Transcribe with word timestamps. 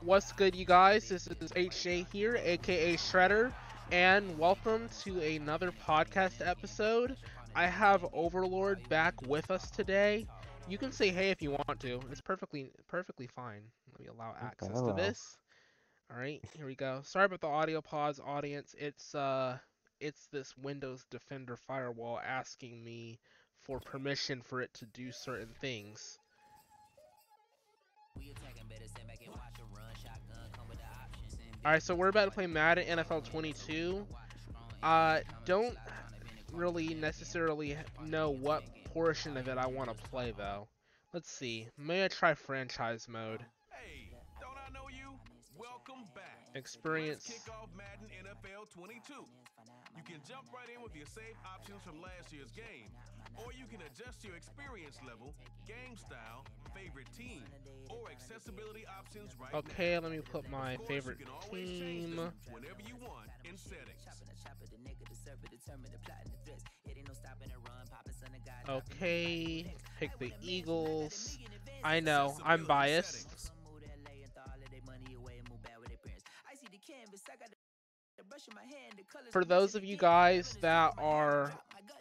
What's 0.00 0.32
good, 0.32 0.54
you 0.54 0.64
guys? 0.64 1.08
This 1.08 1.26
is 1.26 1.52
HJ 1.56 2.06
here, 2.12 2.36
aka 2.42 2.96
Shredder, 2.96 3.52
and 3.90 4.38
welcome 4.38 4.88
to 5.02 5.20
another 5.20 5.72
podcast 5.72 6.46
episode. 6.46 7.16
I 7.54 7.66
have 7.66 8.06
Overlord 8.12 8.88
back 8.88 9.14
with 9.22 9.50
us 9.50 9.70
today. 9.70 10.26
You 10.68 10.78
can 10.78 10.92
say 10.92 11.08
hey 11.10 11.30
if 11.30 11.42
you 11.42 11.50
want 11.52 11.80
to. 11.80 12.00
It's 12.10 12.20
perfectly 12.20 12.70
perfectly 12.88 13.26
fine. 13.26 13.62
Let 13.90 14.00
me 14.00 14.06
allow 14.06 14.34
access 14.40 14.78
hello. 14.78 14.88
to 14.88 14.92
this. 14.92 15.38
All 16.10 16.18
right, 16.18 16.42
here 16.56 16.66
we 16.66 16.74
go. 16.74 17.00
Sorry 17.04 17.26
about 17.26 17.40
the 17.40 17.48
audio 17.48 17.80
pause, 17.80 18.20
audience. 18.24 18.74
It's 18.78 19.14
uh, 19.14 19.58
it's 20.00 20.26
this 20.28 20.56
Windows 20.56 21.04
Defender 21.10 21.56
firewall 21.56 22.20
asking 22.24 22.84
me 22.84 23.18
for 23.62 23.80
permission 23.80 24.42
for 24.42 24.60
it 24.62 24.72
to 24.74 24.86
do 24.86 25.10
certain 25.12 25.54
things. 25.60 26.18
Alright, 31.66 31.82
so 31.82 31.96
we're 31.96 32.06
about 32.06 32.26
to 32.26 32.30
play 32.30 32.46
Madden 32.46 32.86
NFL 32.96 33.28
22. 33.28 34.06
Uh, 34.84 35.18
don't 35.44 35.76
really 36.52 36.94
necessarily 36.94 37.76
know 38.04 38.30
what 38.30 38.62
portion 38.84 39.36
of 39.36 39.48
it 39.48 39.58
I 39.58 39.66
want 39.66 39.90
to 39.90 40.08
play, 40.08 40.32
though. 40.36 40.68
Let's 41.12 41.28
see. 41.28 41.66
May 41.76 42.04
I 42.04 42.08
try 42.08 42.34
franchise 42.34 43.08
mode? 43.08 43.44
Experience. 46.56 47.28
Let's 47.28 47.44
kick 47.44 47.52
off 47.52 47.68
Madden 47.76 48.08
NFL 48.16 48.72
22. 48.72 49.12
You 49.92 50.02
can 50.08 50.20
jump 50.24 50.48
right 50.56 50.68
in 50.72 50.80
with 50.82 50.96
your 50.96 51.04
save 51.04 51.36
options 51.44 51.84
from 51.84 52.00
last 52.00 52.32
year's 52.32 52.48
game, 52.56 52.88
or 53.36 53.52
you 53.52 53.68
can 53.68 53.84
adjust 53.84 54.24
your 54.24 54.36
experience 54.36 54.96
level, 55.04 55.36
game 55.68 55.96
style, 56.00 56.48
favorite 56.72 57.08
team, 57.12 57.44
or 57.92 58.08
accessibility 58.08 58.88
options 58.88 59.36
right 59.36 59.52
Okay, 59.52 60.00
now. 60.00 60.08
let 60.08 60.12
me 60.16 60.20
put 60.24 60.48
my 60.48 60.76
course, 60.76 60.88
favorite 60.88 61.20
you 61.20 61.28
can 61.28 61.34
always 61.44 61.68
change 61.68 62.16
team. 62.16 62.32
whenever 62.48 62.80
you 62.88 62.96
want 63.04 63.28
in 63.44 63.56
settings. 63.56 64.06
Okay, 68.68 69.64
pick 70.00 70.18
the 70.18 70.32
Eagles. 70.42 71.38
I 71.84 72.00
know, 72.00 72.36
I'm 72.44 72.64
biased. 72.64 73.52
For 79.30 79.44
those 79.44 79.74
of 79.74 79.84
you 79.84 79.96
guys 79.96 80.58
that 80.60 80.94
are 80.98 81.52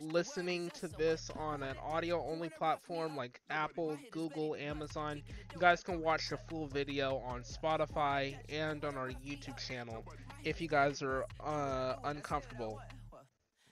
listening 0.02 0.70
to 0.72 0.88
this 0.88 1.30
on 1.38 1.64
an 1.64 1.76
audio 1.84 2.24
only 2.26 2.50
platform 2.50 3.16
like 3.16 3.40
Apple, 3.50 3.98
Google, 4.12 4.56
Amazon, 4.56 5.22
you 5.54 5.60
guys 5.60 5.84
can 5.84 6.02
watch 6.02 6.30
the 6.30 6.38
full 6.50 6.68
video 6.68 7.18
on 7.18 7.44
Spotify 7.44 8.36
and 8.50 8.84
on 8.84 8.96
our 8.98 9.10
YouTube 9.10 9.58
channel 9.58 10.04
if 10.44 10.60
you 10.60 10.68
guys 10.68 11.02
are 11.02 11.26
uh, 11.44 11.96
uncomfortable 12.04 12.80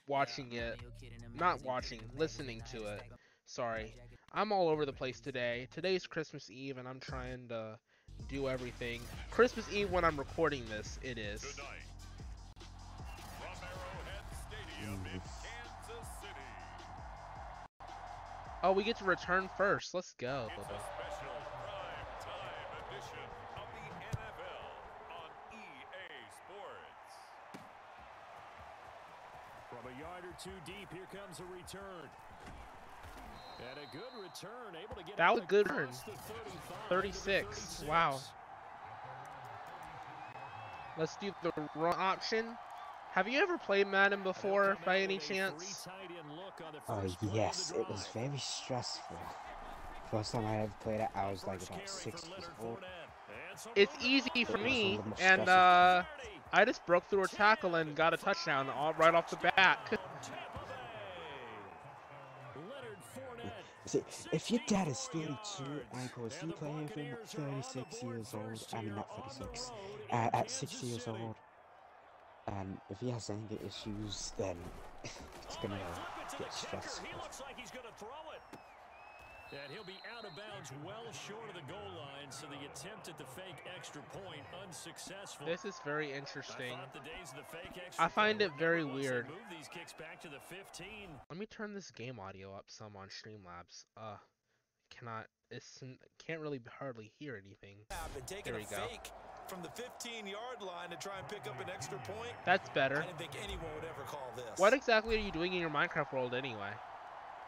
watching 0.06 0.52
it. 0.52 0.78
Not 1.34 1.62
watching, 1.64 2.00
listening 2.16 2.62
to 2.72 2.86
it. 2.94 3.02
Sorry. 3.46 3.92
I'm 4.32 4.52
all 4.52 4.68
over 4.68 4.86
the 4.86 4.92
place 4.92 5.20
today. 5.20 5.68
Today's 5.72 6.06
Christmas 6.06 6.50
Eve 6.50 6.78
and 6.78 6.88
I'm 6.88 7.00
trying 7.00 7.48
to 7.48 7.78
do 8.28 8.48
everything. 8.48 9.00
Christmas 9.30 9.66
Eve 9.72 9.90
when 9.90 10.04
I'm 10.04 10.16
recording 10.16 10.64
this, 10.70 10.98
it 11.02 11.18
is. 11.18 11.56
Oh, 18.64 18.72
we 18.72 18.82
get 18.82 18.96
to 18.96 19.04
return 19.04 19.50
first. 19.58 19.92
Let's 19.92 20.14
go. 20.16 20.48
it's 20.56 20.64
a 20.64 20.80
special 20.80 21.36
prime 21.52 22.08
time 22.24 22.72
edition 22.88 23.28
of 23.60 23.68
the 23.76 23.84
NFL 24.16 24.72
on 25.12 25.28
EA 25.52 26.08
Sports. 26.32 27.12
From 29.68 29.84
a 29.84 30.00
yard 30.00 30.24
or 30.24 30.32
two 30.42 30.56
deep, 30.64 30.88
here 30.94 31.06
comes 31.12 31.40
a 31.40 31.44
return. 31.52 32.08
And 33.68 33.78
a 33.78 33.92
good 33.92 34.14
return, 34.16 34.82
able 34.82 34.96
to 34.96 35.04
get 35.04 35.18
That 35.18 35.34
was 35.34 35.44
good 35.46 35.66
across 35.66 36.02
return. 36.06 36.16
the 36.26 36.32
35 36.32 36.88
to 36.88 36.88
the 36.88 36.88
36. 36.88 37.84
Wow. 37.86 38.18
Let's 40.96 41.16
do 41.18 41.34
the 41.42 41.52
run 41.76 41.96
option. 41.98 42.46
Have 43.14 43.28
you 43.28 43.38
ever 43.38 43.56
played 43.58 43.86
Madden 43.86 44.24
before, 44.24 44.76
by 44.84 44.98
any 44.98 45.18
chance? 45.18 45.62
three 45.62 45.92
tight 45.92 46.18
end 46.18 46.36
look 46.36 46.60
on 46.66 46.72
the 46.72 46.80
Oh 46.88 47.00
first 47.00 47.16
yes, 47.32 47.70
it 47.70 47.88
was 47.88 48.08
very 48.12 48.38
stressful. 48.38 49.16
First 50.10 50.32
time 50.32 50.44
I 50.44 50.62
ever 50.62 50.72
played 50.80 51.00
it, 51.00 51.08
I 51.14 51.30
was 51.30 51.46
like 51.46 51.60
First 51.60 51.70
about 51.70 51.88
six 51.88 52.28
years 52.28 52.44
old. 52.60 52.78
Fournette. 52.78 52.82
And 53.52 53.60
some 53.60 53.72
It's 53.76 53.94
easy 54.04 54.44
for 54.44 54.58
It 54.58 54.62
was 54.62 54.62
a 54.62 54.64
me, 54.64 54.98
and 55.20 55.48
uh, 55.48 56.02
I 56.52 56.64
just 56.64 56.84
broke 56.86 57.08
through 57.08 57.22
a 57.22 57.28
tackle 57.28 57.76
and 57.76 57.94
got 57.94 58.14
a 58.14 58.16
touchdown 58.16 58.68
all, 58.68 58.94
right 58.94 59.14
off 59.14 59.30
the 59.30 59.36
bat. 59.36 59.78
Touchdown, 59.84 59.98
Tampa 60.20 60.66
Bay. 62.56 62.62
Leonard 62.62 62.98
Fournette. 63.14 63.52
See, 63.86 64.02
if 64.32 64.50
your 64.50 64.60
dad 64.66 64.88
is 64.88 64.98
32 65.12 65.22
yards. 65.22 65.84
and 65.92 66.12
goes, 66.16 66.32
And 66.40 66.42
you 66.42 66.48
the 66.48 66.54
play 66.54 66.68
him 66.68 66.86
Buccaneers 66.88 67.34
are 67.38 67.42
on 67.42 67.56
the 67.58 67.62
36 67.62 68.02
years 68.02 68.34
old, 68.34 68.66
I 68.72 68.82
mean 68.82 68.94
not 68.96 69.38
36, 69.38 69.70
uh, 70.10 70.14
at 70.14 70.32
Kansas 70.32 70.52
60 70.52 70.86
years 70.88 71.06
old, 71.06 71.36
and 72.46 72.78
if 72.90 73.00
he 73.00 73.10
has 73.10 73.30
anger 73.30 73.56
issues, 73.66 74.32
then 74.38 74.56
it's 75.04 75.56
gonna 75.56 75.78
Flip 75.78 76.28
it 76.32 76.38
get 76.38 76.52
stressful. 76.54 77.06
He 77.06 77.14
looks 77.16 77.40
like 77.40 77.58
he's 77.58 77.70
going 77.70 77.86
to 77.86 77.94
throw 77.98 78.08
it. 78.34 78.58
And 79.52 79.70
he'll 79.72 79.84
be 79.84 80.00
out 80.18 80.24
of 80.24 80.34
bounds 80.34 80.72
well 80.84 81.04
short 81.12 81.46
of 81.48 81.54
the 81.54 81.70
goal 81.70 81.90
line, 81.94 82.26
so 82.30 82.46
the 82.50 82.58
attempt 82.66 83.06
at 83.08 83.16
the 83.18 83.24
fake 83.38 83.54
extra 83.76 84.02
point 84.10 84.42
unsuccessful. 84.66 85.46
This 85.46 85.64
is 85.64 85.76
very 85.84 86.10
interesting. 86.12 86.72
thought 86.74 86.92
the 86.92 86.98
days 87.00 87.30
of 87.30 87.36
the 87.36 87.56
fake 87.56 87.78
extra 87.86 88.04
I 88.04 88.08
find 88.08 88.42
it 88.42 88.50
very 88.58 88.82
were 88.84 88.90
once 88.90 89.04
they 89.04 89.10
weird. 89.12 89.28
moved 89.28 89.50
these 89.56 89.68
kicks 89.68 89.92
back 89.92 90.20
to 90.22 90.28
the 90.28 90.40
15. 90.48 90.86
Let 91.30 91.38
me 91.38 91.46
turn 91.46 91.72
this 91.72 91.90
game 91.92 92.18
audio 92.18 92.52
up 92.52 92.64
some 92.66 92.96
on 92.96 93.08
Streamlabs. 93.08 93.84
Uh, 93.96 94.16
cannot. 94.90 95.26
It's 95.50 95.80
can't 96.18 96.40
really 96.40 96.60
hardly 96.80 97.12
hear 97.20 97.40
anything. 97.46 97.76
happened, 97.90 98.26
taking 98.26 98.52
There 98.52 98.60
a 98.60 98.64
we 98.64 98.70
go. 98.76 98.88
fake 98.88 99.12
from 99.48 99.62
the 99.62 99.68
15-yard 99.68 100.60
line 100.60 100.90
to 100.90 100.96
try 100.96 101.18
and 101.18 101.28
pick 101.28 101.46
up 101.50 101.60
an 101.60 101.70
extra 101.72 101.98
point. 101.98 102.32
That's 102.44 102.68
I 102.70 102.74
better. 102.74 102.96
didn't 103.02 103.18
think 103.18 103.32
anyone 103.42 103.66
would 103.74 103.84
ever 103.84 104.02
call 104.06 104.32
this. 104.36 104.58
What 104.58 104.72
exactly 104.72 105.16
are 105.16 105.20
you 105.20 105.32
doing 105.32 105.52
in 105.52 105.60
your 105.60 105.70
Minecraft 105.70 106.12
world 106.12 106.34
anyway? 106.34 106.70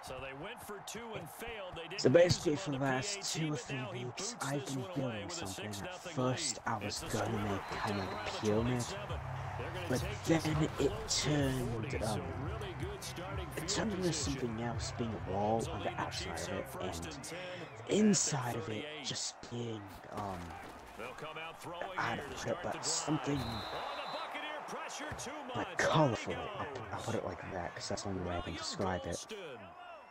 So 0.03 0.15
they 0.21 0.33
went 0.45 0.63
for 0.63 0.83
two 0.87 1.15
and 1.19 1.29
failed. 1.29 1.73
They 1.75 1.89
didn't 1.89 2.01
So 2.01 2.11
basically, 2.11 2.57
for 2.57 2.71
the 2.71 2.79
the 2.79 2.85
last 2.85 3.17
PAT, 3.17 3.25
two 3.25 3.53
or 3.53 3.57
three 3.57 3.87
weeks, 3.93 4.37
I've 4.41 4.65
been 4.67 4.83
one 4.83 4.91
away 4.97 5.25
building 5.25 5.31
something. 5.31 5.71
6-0 5.71 5.83
At 5.83 6.03
first, 6.03 6.59
lead. 6.67 6.73
I 6.75 6.85
was 6.85 7.05
gonna 7.11 7.39
make 7.51 7.61
picked 7.71 7.87
kind 7.87 8.01
of 8.01 8.07
around 8.07 8.29
a 8.29 8.41
pyramid, 8.41 8.85
27. 8.85 9.21
They're 9.59 9.71
gonna 9.71 9.89
but 9.89 10.03
then 10.27 10.71
it 10.79 10.91
close 10.91 11.23
to 11.25 11.31
the 11.31 11.47
turned, 11.49 11.69
40, 11.73 11.91
so 12.01 12.07
um, 12.07 12.23
really 12.45 12.75
good 12.81 13.03
starting 13.03 13.49
it 13.57 13.69
turned 13.69 13.93
into 13.95 14.13
something 14.13 14.63
else, 14.63 14.93
being 14.99 15.15
a 15.29 15.33
wall 15.33 15.67
on 15.73 15.83
the 15.83 15.91
the 15.91 16.01
outside 16.01 16.41
of 16.41 16.49
it, 16.49 16.67
and 16.81 17.07
and 17.07 17.23
10 17.25 17.39
at 17.81 17.91
inside 17.91 18.57
of 18.57 18.69
it 18.69 18.85
just 19.05 19.35
being, 19.51 19.83
um, 20.13 20.39
They'll 20.99 21.09
come 21.17 21.37
out 21.39 21.61
throwing 21.63 21.85
I 21.99 22.15
here 22.15 22.17
don't 22.17 22.25
to 22.27 22.31
know, 22.31 22.37
start 22.37 22.63
the 22.63 22.69
but 22.79 22.87
something 22.87 23.37
the 23.37 23.43
Buccaneer 23.43 24.61
pressure 24.69 25.05
too 25.23 25.31
much. 25.49 25.57
like 25.69 25.79
colorful. 25.79 26.35
I'll. 26.35 26.67
I'll 26.93 27.01
put 27.01 27.15
it 27.15 27.25
like 27.25 27.41
that, 27.53 27.75
because 27.75 27.89
that's 27.89 28.03
the 28.03 28.09
only 28.11 28.23
way 28.23 28.37
I 28.37 28.41
can 28.41 28.55
describe 28.55 29.03
it. 29.05 29.27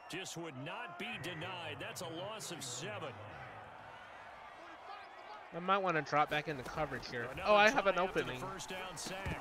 Just 0.09 0.37
would 0.37 0.53
not 0.63 0.99
be 0.99 1.07
denied. 1.23 1.77
That's 1.79 2.01
a 2.01 2.07
loss 2.09 2.51
of 2.51 2.63
seven. 2.63 3.09
I 5.55 5.59
might 5.59 5.77
want 5.77 5.95
to 5.95 6.01
drop 6.01 6.29
back 6.29 6.47
into 6.49 6.63
coverage 6.63 7.09
here. 7.09 7.23
Another 7.31 7.43
Oh, 7.47 7.55
I 7.55 7.69
have 7.69 7.87
an 7.87 7.97
opening. 7.97 8.39
First 8.39 8.69
down 8.69 8.95
sack. 8.95 9.39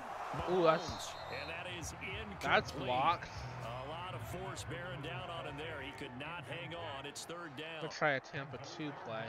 Ooh, 0.51 0.63
that's- 0.63 0.89
Mahomes, 0.89 1.15
and 1.43 1.51
that 1.51 1.67
is 1.79 1.93
incomplete. 1.93 2.41
That's 2.43 2.73
blocked. 2.73 3.29
A 3.65 3.89
lot 3.91 4.15
of 4.15 4.21
force 4.29 4.65
bearing 4.71 5.03
down 5.03 5.29
on 5.31 5.47
him 5.47 5.57
there. 5.59 5.81
He 5.83 5.91
could 5.93 6.17
not 6.19 6.45
hang 6.45 6.75
on. 6.75 7.05
It's 7.05 7.25
third 7.25 7.57
down. 7.57 7.83
gonna 7.83 7.93
try 7.93 8.13
a 8.13 8.21
Tampa 8.21 8.59
2 8.77 8.93
play. 9.07 9.25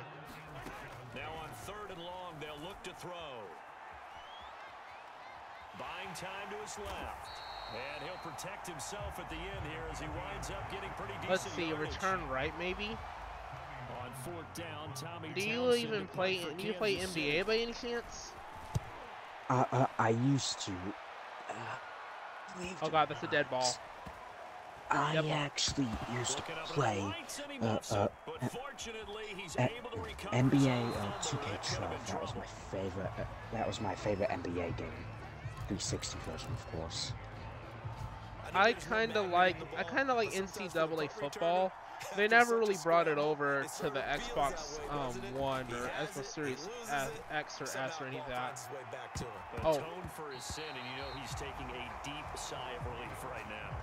Now 1.16 1.32
on 1.42 1.50
third 1.64 1.96
and 1.96 2.04
long, 2.04 2.36
they'll 2.42 2.60
look 2.68 2.82
to 2.84 2.92
throw. 3.00 3.40
Buying 5.80 6.12
time 6.14 6.52
to 6.52 6.58
his 6.60 6.78
left. 6.80 7.32
And 7.72 8.04
he'll 8.04 8.32
protect 8.32 8.68
himself 8.68 9.18
at 9.18 9.30
the 9.30 9.36
end 9.36 9.64
here 9.72 9.84
as 9.92 10.00
he 10.00 10.08
winds 10.08 10.50
up 10.50 10.70
getting 10.72 10.90
pretty 10.98 11.14
decent 11.14 11.32
Let's 11.32 11.52
see, 11.56 11.64
a 11.64 11.68
yardage. 11.70 11.94
return 11.94 12.28
right 12.30 12.54
maybe? 12.60 12.98
On 14.04 14.12
fourth 14.24 14.54
down, 14.54 14.94
Tommy 14.94 15.30
Do 15.34 15.42
you 15.42 15.62
Townsend 15.62 15.84
even 15.84 16.08
play? 16.08 16.46
Do 16.58 16.68
you 16.68 16.74
play 16.74 16.96
Kansas 16.98 17.16
NBA 17.16 17.32
City. 17.32 17.42
by 17.44 17.58
any 17.58 17.74
chance? 17.74 18.32
Uh, 19.50 19.64
uh, 19.72 19.88
I 19.98 20.10
used 20.10 20.60
to. 20.62 20.72
Uh, 21.50 21.54
Oh 22.82 22.90
god, 22.90 23.10
that's 23.10 23.24
a 23.24 23.28
dead 23.28 23.50
ball. 23.50 23.68
Not, 24.92 25.00
I 25.00 25.14
Yep. 25.14 25.26
actually 25.32 25.88
used 26.12 26.38
to 26.38 26.38
Looking 26.38 26.56
up 26.56 26.62
at 26.62 26.68
the 26.68 26.74
play 26.74 27.00
lights, 27.02 27.40
and 27.40 27.52
he 27.52 27.60
uh, 27.60 27.80
uh, 27.92 28.08
uh, 28.42 28.50
fortunately, 28.50 29.26
he's 29.36 29.56
uh, 29.58 29.68
able 29.78 29.90
to 29.92 29.98
recover 30.00 30.36
NBA 30.36 30.94
his 30.94 31.28
2K12. 31.28 31.42
That 31.52 31.62
could 31.64 31.80
have 31.80 31.90
been 31.90 32.06
That 32.08 32.22
was 32.22 32.36
my 32.36 32.46
favorite. 32.72 33.12
Uh, 33.18 33.24
that 33.52 33.68
was 33.68 33.82
my 33.82 33.96
favorite 33.96 34.30
NBA 34.30 34.78
game. 34.78 35.06
360 35.68 36.20
version, 36.30 36.52
of 36.54 36.72
course. 36.72 37.12
I 38.54 38.74
kind 38.74 39.18
of 39.18 39.30
like 39.32 39.58
I 39.78 39.84
kind 39.84 40.10
of 40.10 40.16
like 40.18 40.30
but 40.30 40.36
sometimes 40.54 40.74
for 40.74 40.80
the 40.88 40.96
NCAA 40.96 41.12
football. 41.12 41.72
They 42.16 42.28
never 42.28 42.58
really 42.58 42.78
brought 42.84 43.08
it 43.08 43.18
over 43.18 43.66
to 43.78 43.90
the 43.90 44.00
Xbox 44.00 44.80
um, 44.90 45.16
One 45.34 45.66
or 45.72 45.90
Xbox 46.06 46.26
Series 46.26 46.70
S, 46.90 47.10
X 47.32 47.62
or 47.62 47.66
S 47.66 48.00
or 48.00 48.06
any 48.06 48.18
of 48.18 48.28
that. 48.28 48.60
The 49.52 49.68
Oh. 49.68 49.80
tone 49.80 50.10
for 50.16 50.32
his 50.32 50.44
sin, 50.44 50.64
and 50.70 50.78
you 50.78 51.02
know 51.02 51.10
he's 51.20 51.34
taking 51.36 51.70
a 51.72 51.84
deep 52.04 52.26
sigh 52.36 52.72
of 52.80 52.86
relief 52.94 53.26
right 53.26 53.48
now. 53.50 53.76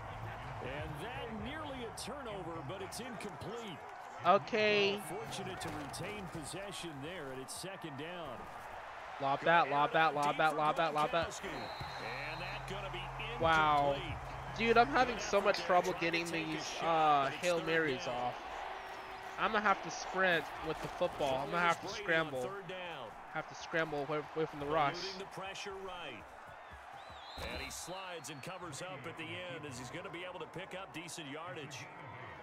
And 0.64 0.90
that 1.02 1.44
nearly 1.44 1.84
a 1.84 2.00
turnover, 2.00 2.62
but 2.68 2.82
it's 2.82 3.00
incomplete. 3.00 3.78
Okay, 4.24 5.00
Well, 5.10 5.18
fortunate 5.18 5.60
to 5.60 5.68
retain 5.68 6.24
possession 6.32 6.90
there, 7.02 7.32
and 7.32 7.40
it's 7.40 7.54
second 7.54 7.98
down. 7.98 8.38
lob 9.20 9.40
that, 9.44 9.68
lob 9.68 9.92
that, 9.92 10.14
lob 10.14 10.36
that, 10.36 10.56
lob 10.56 10.76
that, 10.76 10.94
lob 10.94 11.10
that. 11.10 11.40
And 11.42 12.40
that 12.40 12.68
gonna 12.70 12.90
be 12.92 13.00
Wow. 13.42 13.96
Dude, 14.56 14.76
I'm 14.76 14.86
having 14.88 15.18
so 15.18 15.40
much 15.40 15.58
trouble 15.60 15.94
getting 16.00 16.26
these 16.30 16.74
uh, 16.82 17.30
Hail 17.40 17.60
Marys 17.62 18.06
off. 18.06 18.34
I'm 19.38 19.52
gonna 19.52 19.64
have 19.64 19.82
to 19.82 19.90
sprint 19.90 20.44
with 20.68 20.80
the 20.82 20.88
football. 20.88 21.42
I'm 21.42 21.50
gonna 21.50 21.62
have 21.62 21.80
to 21.80 21.88
scramble. 21.88 22.48
Have 23.32 23.48
to 23.48 23.54
scramble 23.54 24.06
away, 24.08 24.20
away 24.36 24.46
from 24.46 24.60
the 24.60 24.66
rush. 24.66 24.96
Pressure 25.32 25.72
right. 25.84 26.22
And 27.40 27.62
he 27.62 27.70
slides 27.70 28.30
and 28.30 28.42
covers 28.42 28.82
up 28.82 29.00
at 29.08 29.16
the 29.16 29.24
end 29.24 29.64
as 29.68 29.78
he's 29.78 29.90
going 29.90 30.04
to 30.04 30.10
be 30.10 30.24
able 30.28 30.40
to 30.40 30.46
pick 30.58 30.76
up 30.80 30.92
decent 30.92 31.26
yardage. 31.30 31.78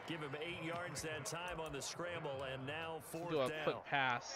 Give 0.07 0.19
him 0.19 0.31
eight 0.41 0.65
yards 0.65 1.03
that 1.03 1.25
time 1.25 1.59
on 1.63 1.71
the 1.71 1.81
scramble, 1.81 2.43
and 2.51 2.65
now 2.65 2.97
fourth 3.11 3.29
Do 3.29 3.41
a 3.41 3.49
down. 3.49 3.63
quick 3.63 3.85
pass. 3.85 4.33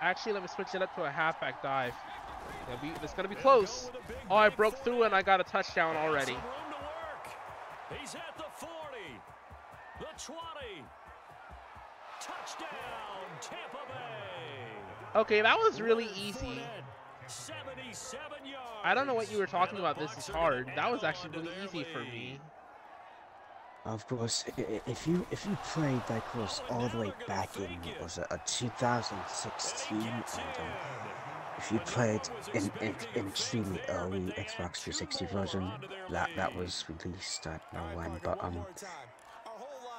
Actually, 0.00 0.32
let 0.32 0.42
me 0.42 0.48
switch 0.48 0.74
it 0.74 0.82
up 0.82 0.94
to 0.96 1.04
a 1.04 1.10
halfback 1.10 1.62
dive. 1.62 1.94
Be, 2.82 2.92
it's 3.02 3.14
gonna 3.14 3.28
be 3.28 3.34
close. 3.34 3.84
go 3.92 3.98
with 3.98 4.04
a 4.04 4.08
big 4.08 4.16
Oh, 4.30 4.36
I 4.36 4.48
broke 4.48 4.78
through 4.78 5.04
and 5.04 5.14
I 5.14 5.22
got 5.22 5.40
a 5.40 5.44
touchdown 5.44 5.96
already. 5.96 6.32
some 6.32 6.42
room 6.42 6.70
to 6.70 7.94
work. 7.94 8.00
He's 8.00 8.14
at 8.14 8.36
the 8.36 8.44
40, 8.56 8.68
the 10.00 10.06
20. 10.22 10.38
Touchdown, 12.20 12.68
Tampa 13.40 13.78
Bay. 13.88 15.20
Okay, 15.20 15.40
that 15.42 15.56
was 15.58 15.80
really 15.80 16.08
easy. 16.16 16.60
Fournette, 17.98 18.10
77 18.10 18.46
yards. 18.50 18.64
I 18.84 18.94
don't 18.94 19.06
know 19.06 19.14
what 19.14 19.30
you 19.30 19.38
were 19.38 19.46
talking 19.46 19.78
about. 19.78 19.98
This 19.98 20.16
is 20.16 20.26
hard. 20.28 20.70
That 20.76 20.90
was 20.90 21.04
actually 21.04 21.30
really 21.36 21.48
their 21.54 21.64
easy 21.64 21.84
for 21.92 22.00
me. 22.00 22.38
Of 23.84 24.06
course, 24.06 24.44
i- 24.58 24.60
i- 24.60 24.80
if 24.86 25.06
you 25.06 25.26
if 25.30 25.46
you 25.46 25.56
played 25.64 26.02
that 26.08 26.24
course 26.26 26.60
all 26.68 26.88
the 26.88 26.98
way 26.98 27.12
back 27.26 27.56
in 27.56 27.80
what 27.82 28.00
was 28.02 28.18
it 28.18 28.26
a 28.30 28.38
2016 28.44 30.00
and 30.02 30.14
um, 30.58 30.66
if 31.56 31.72
you 31.72 31.78
played 31.80 32.20
in, 32.52 32.70
in 32.80 32.94
an 33.14 33.28
extremely 33.28 33.80
early 33.88 34.32
Xbox 34.32 34.76
360 34.76 35.24
version 35.26 35.72
that 36.10 36.28
that 36.36 36.54
was 36.54 36.84
released 36.88 37.46
I 37.46 37.58
don't 37.72 37.90
know 37.90 37.96
when 37.96 38.20
but 38.22 38.44
um 38.44 38.66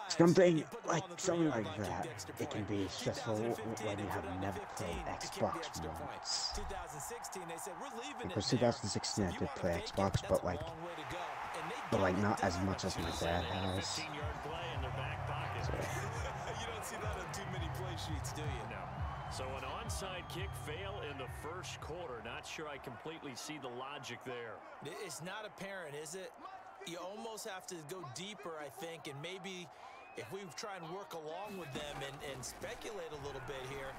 something 0.10 0.64
like 0.88 1.04
something 1.18 1.50
like 1.50 1.78
that 1.78 2.08
it 2.40 2.50
can 2.50 2.64
be 2.64 2.88
stressful 2.90 3.36
when 3.38 4.00
you 4.00 4.08
have 4.08 4.26
never 4.42 4.60
played 4.76 4.98
Xbox 5.20 5.80
once. 5.86 6.52
2016, 6.56 7.44
they 7.48 7.58
said, 7.58 7.74
"We're 7.80 7.94
leaving 8.02 8.26
Of 8.26 8.32
it 8.32 8.34
course, 8.34 8.52
now. 8.54 8.60
2016 8.60 9.26
I 9.26 9.32
did 9.38 9.50
play 9.56 9.82
Xbox, 9.86 10.22
but 10.28 10.44
like 10.44 10.62
long 10.62 10.82
way 10.84 10.96
to 10.98 11.16
go." 11.16 11.22
And 11.62 11.72
they 11.72 11.76
but 11.92 12.02
like 12.02 12.18
not 12.18 12.44
as 12.44 12.60
much 12.62 12.86
as 12.86 12.98
my 12.98 13.10
dad 13.20 13.44
has. 13.46 13.86
15-yard 13.86 14.38
play 14.44 14.66
in 14.76 14.82
their 14.82 14.92
back 14.92 15.28
pocket. 15.28 15.64
you 16.60 16.68
don't 16.68 16.86
see 16.86 16.96
that 16.98 17.16
on 17.16 17.30
too 17.34 17.48
many 17.52 17.70
play 17.78 17.96
sheets, 17.98 18.34
do 18.34 18.42
you? 18.42 18.66
No. 18.70 18.84
So 19.32 19.44
an 19.58 19.64
onside 19.78 20.28
kick 20.30 20.50
fail 20.66 21.02
in 21.10 21.18
the 21.18 21.30
first 21.44 21.80
quarter. 21.82 22.22
Not 22.26 22.48
sure 22.48 22.68
I 22.68 22.78
completely 22.78 23.34
see 23.36 23.60
the 23.62 23.70
logic 23.70 24.20
there. 24.26 24.58
It's 25.06 25.22
not 25.24 25.46
apparent, 25.46 25.96
is 25.96 26.16
it? 26.16 26.32
You 26.88 26.98
almost 26.98 27.48
have 27.48 27.68
to 27.68 27.76
go 27.90 28.04
deeper, 28.16 28.54
I 28.60 28.70
think, 28.70 29.08
and 29.08 29.16
maybe 29.22 29.68
if 30.18 30.28
we 30.32 30.40
try 30.56 30.76
and 30.78 30.86
work 30.96 31.14
along 31.14 31.58
with 31.60 31.72
them 31.74 31.96
and, 32.02 32.16
and 32.34 32.38
speculate 32.44 33.12
a 33.12 33.22
little 33.26 33.44
bit 33.46 33.62
here, 33.70 33.92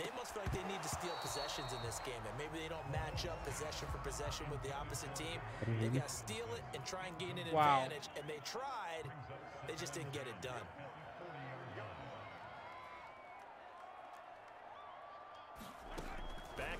they 0.00 0.08
must 0.16 0.32
feel 0.32 0.42
like 0.42 0.54
they 0.56 0.64
need 0.72 0.80
to 0.80 0.88
steal 0.88 1.12
possessions 1.20 1.68
in 1.68 1.80
this 1.84 2.00
game, 2.00 2.18
and 2.24 2.34
maybe 2.40 2.56
they 2.64 2.70
don't 2.72 2.86
match 2.88 3.28
up 3.28 3.36
possession 3.44 3.84
for 3.92 4.00
possession 4.00 4.48
with 4.48 4.62
the 4.64 4.72
opposite 4.72 5.12
team. 5.14 5.36
They 5.60 5.92
mm-hmm. 5.92 6.00
got 6.00 6.08
to 6.08 6.16
steal 6.24 6.48
it 6.56 6.64
and 6.72 6.80
try 6.88 7.12
and 7.12 7.16
gain 7.20 7.36
an 7.36 7.44
Wow. 7.52 7.84
advantage, 7.84 8.08
and 8.16 8.24
they 8.24 8.40
tried, 8.40 9.04
they 9.68 9.76
just 9.76 9.92
didn't 9.92 10.12
get 10.16 10.24
it 10.24 10.38
done. 10.40 10.64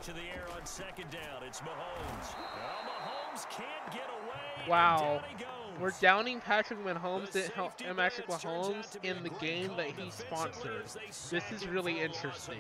To 0.03 0.13
the 0.13 0.21
air 0.21 0.45
on 0.59 0.67
second 0.67 1.11
down. 1.11 1.45
It's 1.47 1.61
Mahomes. 1.61 2.35
Well, 2.57 2.91
Mahomes 2.91 3.49
can't 3.51 3.93
get 3.93 4.09
away. 4.11 4.69
Wow. 4.69 5.23
down. 5.39 5.81
We're 5.81 5.93
downing 6.01 6.41
Patrick 6.41 6.81
Mahomes, 6.85 7.27
The 7.31 7.41
didn't 7.41 7.55
help 7.55 7.73
and 7.87 7.97
Patrick 7.97 8.27
blitz 8.27 8.43
turns 8.43 8.67
out 8.69 8.75
Mahomes 8.75 9.05
in 9.05 9.23
the 9.23 9.31
game 9.31 9.71
that 9.77 9.87
he 9.87 10.11
sponsored. 10.11 10.87
This 11.31 11.53
is 11.53 11.67
really 11.69 11.95
for 11.95 11.99
a 12.01 12.09
loss 12.09 12.17
of 12.17 12.25
interesting. 12.25 12.59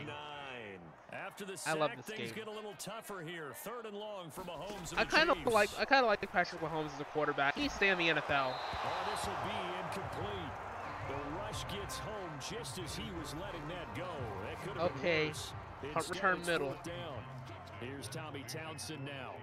After 1.12 1.44
the 1.44 1.60
I 1.66 1.72
love 1.74 1.90
this 1.96 2.06
things 2.06 2.30
game. 2.32 2.44
get 2.44 2.46
a 2.46 2.50
little 2.50 2.74
tougher 2.78 3.22
here. 3.26 3.52
Third 3.56 3.86
and 3.86 3.96
long 3.96 4.30
for 4.30 4.42
Mahomes 4.42 4.94
I 4.96 5.04
kind 5.04 5.28
of 5.30 5.44
like 5.46 5.68
I 5.78 5.84
kind 5.84 6.04
of 6.04 6.08
like 6.08 6.20
Patrick 6.32 6.62
Mahomes 6.62 6.94
as 6.94 7.00
a 7.00 7.04
quarterback. 7.04 7.56
He 7.58 7.68
stay 7.68 7.88
in 7.88 7.98
the 7.98 8.08
NFL. 8.08 8.52
Oh, 8.54 9.10
this 9.10 9.26
will 9.26 9.34
be 9.44 9.58
incomplete. 9.82 10.52
The 11.08 11.36
rush 11.38 11.64
gets 11.64 11.98
home 11.98 12.30
just 12.38 12.78
as 12.78 12.94
he 12.94 13.04
was 13.20 13.34
letting 13.34 13.66
that 13.68 13.94
go. 13.96 14.06
That 14.46 14.62
could 14.62 14.76
have 14.80 14.92
Okay. 14.96 15.18
been 15.24 15.28
worse. 15.28 15.52
Punt 15.92 16.08
return 16.08 16.40
middle. 16.46 16.74
Down. 16.84 17.22
Here's 17.80 18.08
Tommy 18.08 18.44
Townsend 18.48 19.04
now. 19.04 19.34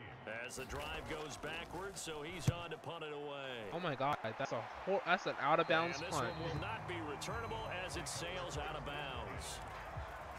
As 0.45 0.57
the 0.57 0.65
drive 0.65 1.01
goes 1.09 1.38
backwards, 1.38 2.00
so 2.00 2.21
he's 2.21 2.50
on 2.50 2.69
to 2.69 2.77
punt 2.77 3.03
it 3.03 3.13
away. 3.13 3.65
Oh 3.74 3.80
my 3.80 3.95
God, 3.95 4.15
that's 4.38 4.51
a 4.51 4.62
hor- 4.86 5.01
that's 5.06 5.25
an 5.25 5.33
out 5.41 5.59
of 5.59 5.68
bounds 5.68 5.97
and 5.97 6.06
this 6.07 6.15
punt. 6.15 6.30
one 6.39 6.50
will 6.50 6.62
not 6.62 6.88
be 6.88 6.95
returnable 7.09 7.65
as 7.86 7.97
it 7.97 8.07
sails 8.07 8.57
out 8.57 8.77
of 8.77 8.86
bounds. 8.86 9.57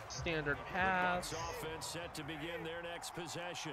Standard 0.08 0.56
The 0.58 0.62
Bucs 0.62 0.72
pass. 0.72 1.32
offense 1.32 1.86
set 1.86 2.14
to 2.14 2.22
begin 2.22 2.62
their 2.64 2.82
next 2.82 3.14
possession. 3.14 3.72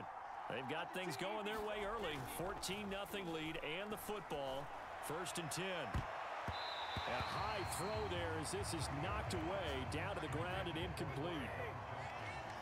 They've 0.49 0.67
got 0.69 0.93
things 0.93 1.17
going 1.17 1.45
their 1.45 1.59
way 1.59 1.85
early. 1.85 2.17
14-0 2.39 3.33
lead 3.33 3.59
and 3.81 3.91
the 3.91 3.97
football. 3.97 4.65
First 5.07 5.37
and 5.39 5.49
10. 5.51 5.65
A 5.65 7.21
high 7.21 7.63
throw 7.77 8.09
there 8.09 8.33
as 8.41 8.51
this 8.51 8.73
is 8.73 8.89
knocked 9.03 9.33
away 9.33 9.71
down 9.91 10.15
to 10.15 10.21
the 10.21 10.27
ground 10.35 10.67
and 10.67 10.77
incomplete. 10.77 11.49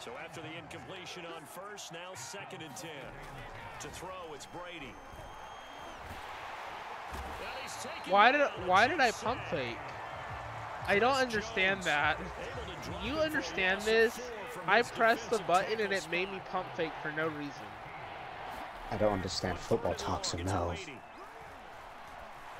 So 0.06 0.12
after 0.24 0.40
the 0.40 0.56
incompletion 0.56 1.24
on 1.36 1.42
first, 1.46 1.92
now 1.92 2.13
second 2.13 2.62
and 2.62 2.75
10. 2.75 2.92
To 3.80 3.88
throw, 3.88 4.36
it's 4.36 4.46
Brady. 4.46 4.94
And 7.12 7.50
he's 7.63 7.74
taken 7.78 8.12
Why 8.12 8.31
did 8.31 8.42
why 8.68 8.88
did 8.88 9.00
I 9.00 9.10
pump 9.10 9.40
fake? 9.50 9.80
I 10.88 11.00
don't 11.00 11.16
understand 11.16 11.81
that. 11.84 12.19
Able 12.19 12.72
to 12.72 12.88
drop 12.88 13.04
You 13.04 13.13
it 13.13 13.16
for 13.16 13.22
a 13.22 13.25
understand 13.25 13.81
this? 13.81 14.19
I 14.68 14.83
pressed 14.83 15.31
the 15.31 15.40
button 15.40 15.81
and 15.81 15.92
it 15.92 16.07
made 16.12 16.31
me 16.31 16.40
pump 16.52 16.68
fake 16.76 16.94
for 17.02 17.12
no 17.12 17.30
reason. 17.30 17.66
I 18.92 18.97
don't 18.97 19.14
understand 19.14 19.57
football 19.57 19.95
talk, 19.95 20.24
so 20.24 20.38
It's 20.38 20.54
no. 20.54 20.68
Brady. 20.68 21.00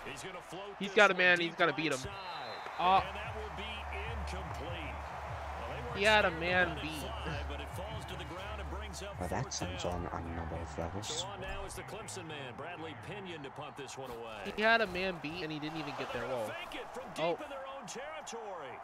He's 0.10 0.24
gonna 0.24 0.42
float 0.50 0.64
He's 0.80 0.88
this 0.90 0.96
got 0.96 1.12
a 1.12 1.14
man, 1.14 1.38
deep 1.38 1.50
he's 1.50 1.56
gotta 1.56 1.74
beat 1.74 1.92
him. 1.92 1.94
outside. 1.94 2.10
Oh. 2.10 2.80
Ah. 2.80 3.06
And 3.08 3.16
that 3.16 3.36
will 3.36 3.56
be 3.56 3.70
incomplete. 4.10 4.96
Well, 5.62 5.70
they 5.70 5.82
weren't 5.84 5.85
He 5.96 6.04
had 6.04 6.26
a 6.26 6.32
man 6.32 6.78
beat. 6.82 6.92
fly, 7.00 7.40
but 7.50 7.60
it 7.62 7.68
falls 7.76 8.04
to 8.06 8.18
the 8.18 8.26
ground 8.26 8.60
and 8.60 8.70
brings 8.70 9.02
up 9.02 9.20
Well, 9.20 9.30
that 9.30 9.54
sounds 9.54 9.86
on, 9.86 10.08
on 10.12 10.24
a 10.24 10.36
number 10.36 10.56
of 10.56 10.78
levels. 10.78 11.08
So 11.08 11.26
on 11.28 11.40
now 11.42 11.64
is 11.66 11.74
the 11.74 11.84
Clemson 11.84 12.28
man, 12.28 12.54
Bradley 12.58 12.96
Pinion, 13.08 13.44
to 13.44 13.50
punt 13.52 13.78
this 13.78 13.98
one 13.98 14.10
away. 14.12 14.52
He 14.56 14.62
had 14.62 14.82
a 14.82 14.88
man 14.88 15.16
beat 15.22 15.42
and 15.44 15.52
he 15.52 15.60
didn't 15.60 15.78
even 15.80 15.94
get 15.98 16.12
there. 16.12 16.24
They're 16.28 16.32
Whoa. 16.38 16.46
fake 16.46 16.82
it 16.82 16.88
from 16.94 17.04
oh. 17.06 17.14
deep 17.16 17.40
Oh. 17.40 17.44
in 17.44 17.50
their 17.50 17.66
own 17.80 17.86
territory. 17.88 18.76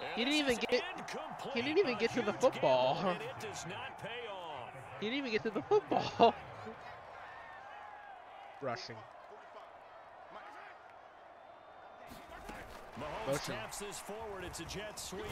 And 0.00 0.10
He 0.16 0.24
didn't 0.24 0.40
even 0.40 0.56
get- 0.56 0.82
he 1.54 1.62
didn't 1.62 1.78
even 1.78 1.98
get 1.98 2.10
to 2.12 2.22
the 2.22 2.32
football. 2.32 2.94
gamble, 2.94 3.10
and 3.10 3.20
it 3.22 3.40
does 3.40 3.66
not 3.66 3.98
pay 4.02 4.28
off. 4.32 4.72
He 5.00 5.06
didn't 5.06 5.18
even 5.18 5.32
get 5.32 5.42
to 5.42 5.50
the 5.50 5.62
football. 5.62 6.34
Rushing. 8.62 8.96
Mahomes 12.98 13.26
Motion. 13.32 13.54
taps 13.56 13.78
this 13.80 13.98
forward. 13.98 14.44
It's 14.44 14.60
a 14.60 14.64
jet 14.64 14.98
sweep. 14.98 15.22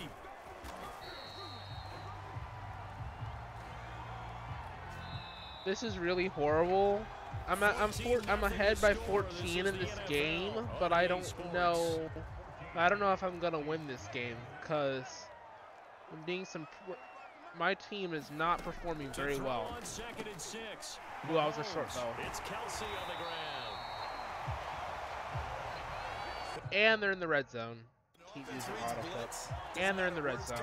This 5.64 5.82
is 5.82 5.98
really 5.98 6.26
horrible. 6.26 7.04
I'm 7.48 7.62
a, 7.62 7.74
I'm 7.78 7.90
four, 7.92 8.20
I'm 8.28 8.42
ahead 8.42 8.80
by 8.80 8.94
14 8.94 9.66
in 9.66 9.78
this 9.78 9.94
game, 10.08 10.52
but 10.80 10.92
I 10.92 11.06
don't 11.06 11.32
know. 11.52 12.10
I 12.74 12.88
don't 12.88 12.98
know 12.98 13.12
if 13.12 13.22
I'm 13.22 13.38
gonna 13.38 13.60
win 13.60 13.86
this 13.86 14.08
game 14.12 14.36
because 14.60 15.04
I'm 16.12 16.22
being 16.24 16.44
some. 16.44 16.66
My 17.58 17.74
team 17.74 18.14
is 18.14 18.30
not 18.30 18.64
performing 18.64 19.10
very 19.12 19.38
well. 19.38 19.74
on 19.76 19.84
second 19.84 20.26
and 20.28 20.40
six. 20.40 20.98
Ooh, 21.30 21.34
that 21.34 21.46
was 21.46 21.58
a 21.58 21.70
short 21.70 21.92
throw. 21.92 22.02
It's 22.26 22.40
Kelce 22.40 22.82
on 22.82 23.08
the 23.08 23.14
ground. 23.22 23.82
And 26.72 27.02
they're 27.02 27.12
in 27.12 27.20
the 27.20 27.28
red 27.28 27.50
zone. 27.50 27.76
Keep 28.34 28.46
using 28.54 28.72
auto 28.84 28.94
flip. 28.94 29.12
blitz. 29.14 29.48
Doesn't 29.48 29.82
And 29.82 29.98
they're 29.98 30.06
in 30.06 30.14
the 30.14 30.22
red 30.22 30.42
zone. 30.42 30.58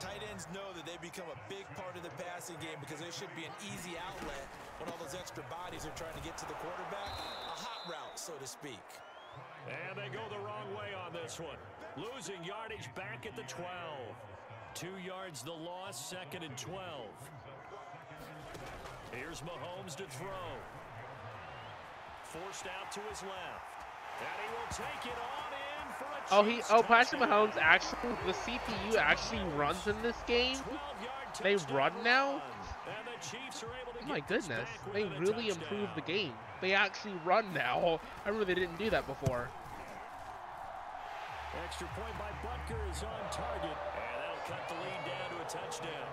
Tight 0.00 0.22
ends 0.30 0.46
know 0.52 0.74
that 0.74 0.86
they 0.86 0.98
become 0.98 1.26
a 1.30 1.38
big 1.48 1.64
part 1.78 1.94
of 1.96 2.02
the 2.02 2.14
passing 2.18 2.56
game 2.58 2.78
because 2.80 2.98
there 2.98 3.12
should 3.14 3.30
be 3.38 3.46
an 3.46 3.54
easy 3.62 3.94
outlet 3.98 4.44
when 4.78 4.90
all 4.90 4.98
those 4.98 5.14
extra 5.14 5.42
bodies 5.46 5.86
are 5.86 5.94
trying 5.94 6.14
to 6.18 6.24
get 6.26 6.36
to 6.38 6.46
the 6.50 6.58
quarterback. 6.58 7.14
A 7.50 7.54
hot 7.54 7.86
route, 7.86 8.18
so 8.18 8.34
to 8.34 8.46
speak. 8.46 8.82
And 9.70 9.96
they 9.96 10.10
go 10.10 10.22
the 10.30 10.40
wrong 10.42 10.68
way 10.74 10.92
on 10.94 11.14
this 11.14 11.38
one. 11.38 11.58
Losing 11.94 12.42
yardage 12.42 12.90
back 12.94 13.26
at 13.26 13.36
the 13.36 13.46
12. 13.46 13.64
Two 14.74 14.98
yards 15.06 15.42
the 15.42 15.54
loss, 15.54 15.94
second 15.94 16.42
and 16.42 16.56
12. 16.58 16.80
Here's 19.12 19.40
Mahomes 19.42 19.94
to 19.96 20.06
throw. 20.18 20.50
Forced 22.24 22.66
out 22.66 22.90
to 22.90 23.00
his 23.10 23.22
left. 23.22 23.62
And 24.18 24.36
he 24.42 24.48
will 24.58 24.70
take 24.74 25.06
it 25.06 25.18
on 25.18 25.34
in 25.34 25.34
for 25.34 25.34
a 25.34 25.43
Oh, 26.30 26.42
he. 26.42 26.60
Oh, 26.70 26.82
Patrick. 26.82 27.20
Mahomes 27.20 27.56
actually. 27.60 27.98
The 28.26 28.32
CPU 28.32 28.96
actually 28.96 29.42
runs 29.56 29.86
in 29.86 30.00
this 30.02 30.16
game. 30.26 30.56
They 31.42 31.56
run 31.72 31.92
now? 32.02 32.40
Oh 34.02 34.06
my 34.06 34.20
goodness, 34.20 34.68
they 34.92 35.04
really 35.18 35.48
improved 35.48 35.94
the 35.96 36.02
game. 36.02 36.32
They 36.60 36.74
actually 36.74 37.14
run 37.24 37.52
now. 37.52 38.00
I 38.24 38.28
remember 38.28 38.44
they 38.44 38.54
didn't 38.54 38.78
do 38.78 38.90
that 38.90 39.06
before. 39.06 39.48
Extra 41.64 41.86
point 41.88 42.18
by 42.18 42.30
Butker 42.42 42.90
is 42.90 43.02
on 43.02 43.30
target. 43.30 43.64
And 43.64 44.20
that'll 44.20 44.44
cut 44.46 44.68
the 44.68 44.74
lead 44.74 45.04
down 45.06 45.30
to 45.30 45.36
a 45.40 45.48
touchdown. 45.48 46.08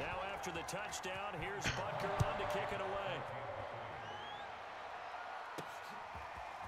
Now 0.00 0.16
after 0.32 0.50
the 0.50 0.62
touchdown, 0.66 1.34
here's 1.40 1.64
Butker 1.64 2.10
on 2.26 2.38
to 2.38 2.46
kick 2.54 2.68
it 2.72 2.80
away. 2.80 3.14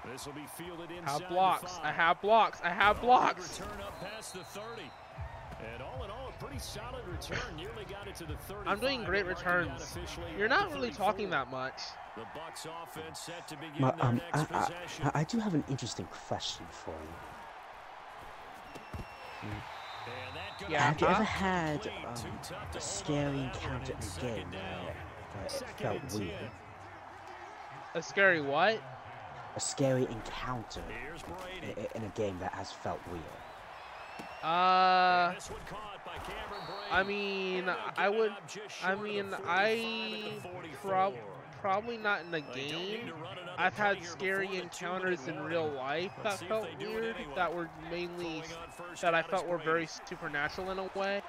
I 0.11 0.97
inside 0.97 1.21
have 1.21 1.29
blocks. 1.29 1.79
I 1.83 1.91
have 1.91 2.21
blocks. 2.21 2.59
I 2.63 2.69
have 2.69 3.01
blocks. 3.01 3.59
Return 3.59 3.81
up 3.81 3.99
past 4.01 4.33
the 4.33 4.43
30. 4.43 4.81
And 5.73 5.81
all 5.83 6.03
in 6.03 6.09
all, 6.09 6.29
a 6.29 6.43
pretty 6.43 6.59
solid 6.59 7.05
return. 7.07 7.55
Nearly 7.55 7.85
got 7.89 8.07
it 8.07 8.15
to 8.15 8.25
the 8.25 8.35
35. 8.35 8.67
I'm 8.67 8.79
doing 8.79 9.03
great 9.03 9.25
but 9.25 9.43
marking 9.43 9.69
down 9.69 9.77
returns. 9.77 9.97
You're 10.37 10.49
not 10.49 10.73
really 10.73 10.91
talking 10.91 11.29
that 11.29 11.51
much. 11.51 11.79
The 12.15 12.23
Bucks 12.33 12.65
offense 12.65 13.19
set 13.19 13.47
to 13.47 13.55
begin 13.55 13.79
Ma- 13.79 13.93
um, 14.01 14.21
I, 14.33 14.37
next 14.37 14.51
I, 14.51 14.59
possession. 14.59 15.11
I, 15.13 15.19
I 15.21 15.23
do 15.23 15.39
have 15.39 15.53
an 15.53 15.63
interesting 15.69 16.07
question 16.07 16.65
for 16.71 16.91
you. 16.91 17.07
And 19.43 19.51
that 20.35 20.59
gonna 20.59 20.73
Yeah, 20.73 20.81
Have 20.81 20.99
you 20.99 21.07
ever 21.07 21.23
had 21.23 21.87
um, 21.87 22.15
Too 22.15 22.27
tough 22.43 22.71
to 22.71 22.77
a 22.77 22.81
scary 22.81 23.39
on 23.39 23.51
to 23.51 23.59
that 23.61 23.71
one 23.71 23.81
encounter 23.81 23.93
in 23.93 23.97
in 23.97 23.97
a 23.97 24.21
game 24.21 24.47
where, 24.51 24.95
where 25.33 25.45
it 25.45 25.51
felt 25.77 26.13
weird? 26.13 26.51
A 27.93 28.01
scary 28.01 28.41
what? 28.41 28.81
A 29.55 29.59
scary 29.59 30.03
encounter 30.05 30.81
Here's 31.03 31.23
i- 31.23 31.27
Brady. 31.27 31.75
i- 31.93 31.97
in 31.97 32.03
a 32.03 32.09
game 32.09 32.37
that 32.39 32.53
has 32.53 32.71
felt 32.71 32.99
weird. 33.11 33.21
Uh, 34.43 35.27
And 35.29 35.37
this 35.37 35.51
one 35.51 35.59
caught 35.67 36.03
by 36.05 36.13
Cameron 36.17 36.61
Brate. 36.67 36.91
I 36.91 37.03
mean, 37.03 37.69
I 37.97 38.09
would. 38.09 38.31
I 38.31 38.35
short 38.67 38.93
of 38.93 38.99
the 38.99 39.03
mean, 39.03 39.33
I 39.45 39.71
at 39.71 40.35
the 40.35 40.49
44. 40.49 40.89
prob 40.91 41.13
probably 41.61 41.97
not 41.97 42.21
in 42.21 42.27
a 42.29 42.31
They 42.31 42.41
don't 42.41 42.55
need 42.55 42.97
game. 42.97 43.07
to 43.07 43.13
run 43.13 43.37
another 43.37 43.51
I've 43.59 43.77
had 43.77 44.03
scary 44.03 44.47
before 44.47 44.63
the 44.63 44.69
two-minute 44.69 45.03
encounters 45.13 45.27
in 45.27 45.43
real 45.43 45.67
life 45.67 46.11
that 46.23 46.39
felt 46.39 46.63
they 46.63 46.73
do 46.83 46.97
it 46.97 47.15
weird. 47.17 47.35
That 47.35 47.53
were 47.53 47.69
mainly 47.91 48.41
Throwing 48.41 48.63
on 48.63 48.71
first 48.71 49.01
that 49.03 49.13
I 49.13 49.21
felt 49.21 49.45
were 49.47 49.59
very 49.59 49.85
supernatural 49.85 50.71
in 50.71 50.79
a 50.79 50.89
way. 50.97 51.21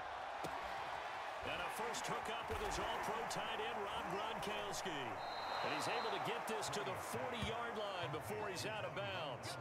And 1.50 1.58
a 1.58 1.70
first 1.74 2.06
hookup 2.06 2.46
with 2.48 2.62
his 2.62 2.78
all-pro 2.78 3.18
tight 3.28 3.58
end, 3.58 3.78
Rob 3.82 4.04
Gronkowski. 4.14 4.94
And 4.94 5.70
he's 5.74 5.88
able 5.88 6.14
to 6.14 6.22
get 6.26 6.46
this 6.46 6.68
to 6.70 6.80
the 6.80 6.94
40-yard 7.10 7.74
line 7.78 8.10
before 8.12 8.48
he's 8.48 8.66
out 8.66 8.84
of 8.84 8.94
bounds. 8.94 9.58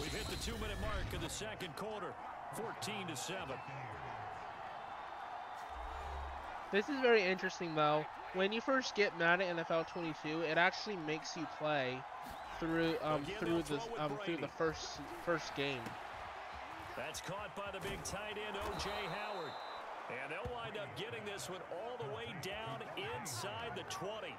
We've 0.00 0.12
hit 0.12 0.26
the 0.26 0.36
two-minute 0.44 0.80
mark 0.80 1.12
of 1.14 1.20
the 1.20 1.28
second 1.28 1.76
quarter, 1.76 2.12
14 2.54 3.06
to 3.08 3.16
7. 3.16 3.36
This 6.72 6.88
is 6.88 7.00
very 7.00 7.22
interesting 7.22 7.74
though. 7.74 8.04
When 8.34 8.52
you 8.52 8.60
first 8.60 8.94
get 8.94 9.18
Madden 9.18 9.56
NFL 9.56 9.88
22, 9.88 10.42
it 10.42 10.58
actually 10.58 10.96
makes 10.96 11.36
you 11.36 11.46
play 11.58 11.98
through 12.60 12.96
um 13.02 13.24
through 13.38 13.62
the 13.62 13.80
um 13.98 14.18
through 14.24 14.36
the 14.36 14.48
first 14.48 15.00
first 15.24 15.54
game. 15.54 15.80
That's 16.96 17.20
caught 17.20 17.54
by 17.56 17.70
the 17.72 17.80
big 17.80 18.02
tight 18.02 18.36
end, 18.36 18.56
O.J. 18.66 18.90
Howard. 18.90 19.52
And 20.08 20.32
they'll 20.32 20.52
wind 20.54 20.76
up 20.78 20.88
getting 20.96 21.20
this 21.24 21.50
one 21.50 21.60
all 21.72 21.96
the 21.98 22.08
way 22.14 22.32
down 22.40 22.80
inside 22.96 23.72
the 23.76 23.84
20. 23.90 24.34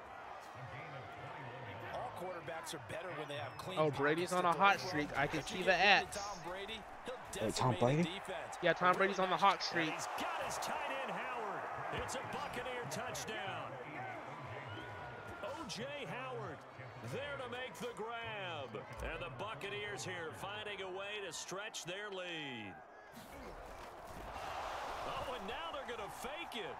All 1.94 2.10
quarterbacks 2.18 2.74
are 2.74 2.82
better 2.88 3.08
when 3.18 3.28
they 3.28 3.36
have 3.36 3.56
clean 3.56 3.78
Oh, 3.78 3.90
Brady's 3.90 4.32
on 4.32 4.44
a 4.44 4.52
hot 4.52 4.80
streak. 4.80 5.08
I 5.16 5.26
can 5.26 5.42
see 5.42 5.62
the 5.62 5.74
into 5.74 5.86
X. 5.86 6.16
Tom 6.16 6.38
Brady, 6.48 6.80
he'll 7.06 7.44
Wait, 7.46 7.54
Tom 7.54 7.76
Brady? 7.78 8.10
Yeah, 8.62 8.72
Tom 8.72 8.96
Brady's 8.96 9.18
on 9.18 9.30
the 9.30 9.36
hot 9.36 9.62
streak. 9.62 9.90
he's 9.90 10.08
got 10.18 10.42
his 10.44 10.56
tight 10.58 10.90
end, 11.04 11.12
Howard. 11.12 12.02
It's 12.02 12.14
a 12.14 12.24
Buccaneer 12.32 12.84
touchdown. 12.90 13.70
O.J. 15.42 15.84
Howard 16.08 16.58
there 17.12 17.38
to 17.42 17.50
make 17.50 17.74
the 17.78 17.94
grab. 17.96 18.84
And 19.02 19.22
the 19.22 19.32
Buccaneers 19.38 20.04
here 20.04 20.30
finding 20.36 20.84
a 20.84 20.90
way 20.90 21.24
to 21.26 21.32
stretch 21.32 21.84
their 21.84 22.10
lead. 22.10 22.74
And 25.40 25.48
now 25.48 25.72
they're 25.72 25.88
going 25.88 26.06
to 26.06 26.16
fake 26.16 26.60
it. 26.60 26.76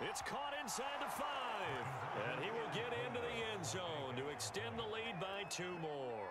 It's 0.00 0.20
caught 0.20 0.52
inside 0.60 0.98
the 1.00 1.08
five. 1.08 1.86
And 2.30 2.42
he 2.42 2.50
will 2.50 2.68
get 2.74 2.92
into 3.06 3.20
the 3.20 3.36
end 3.54 3.64
zone 3.64 4.16
to 4.16 4.28
extend 4.28 4.76
the 4.76 4.82
lead 4.82 5.20
by 5.20 5.44
two 5.48 5.78
more. 5.80 6.28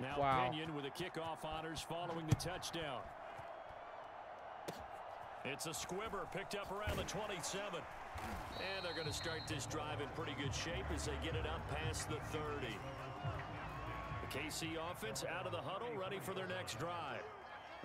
Now 0.00 0.20
Wow. 0.20 0.50
Pinion 0.50 0.74
with 0.74 0.84
the 0.84 0.90
kickoff 0.90 1.44
honors 1.44 1.80
following 1.80 2.26
the 2.26 2.34
touchdown. 2.34 3.00
It's 5.44 5.66
a 5.66 5.72
squibber 5.72 6.26
picked 6.32 6.56
up 6.56 6.70
around 6.72 6.98
the 6.98 7.04
27. 7.04 7.80
And 8.58 8.84
they're 8.84 8.94
going 8.94 9.06
to 9.06 9.12
start 9.12 9.42
this 9.48 9.64
drive 9.66 10.00
in 10.00 10.08
pretty 10.16 10.34
good 10.42 10.54
shape 10.54 10.84
as 10.92 11.06
they 11.06 11.14
get 11.22 11.36
it 11.36 11.46
up 11.46 11.62
past 11.70 12.08
the 12.08 12.16
30. 12.36 12.66
The 14.26 14.38
KC 14.42 14.74
offense 14.90 15.22
out 15.22 15.46
of 15.46 15.52
the 15.52 15.62
huddle, 15.62 15.86
ready 15.94 16.18
for 16.18 16.34
their 16.34 16.50
next 16.50 16.82
drive. 16.82 17.22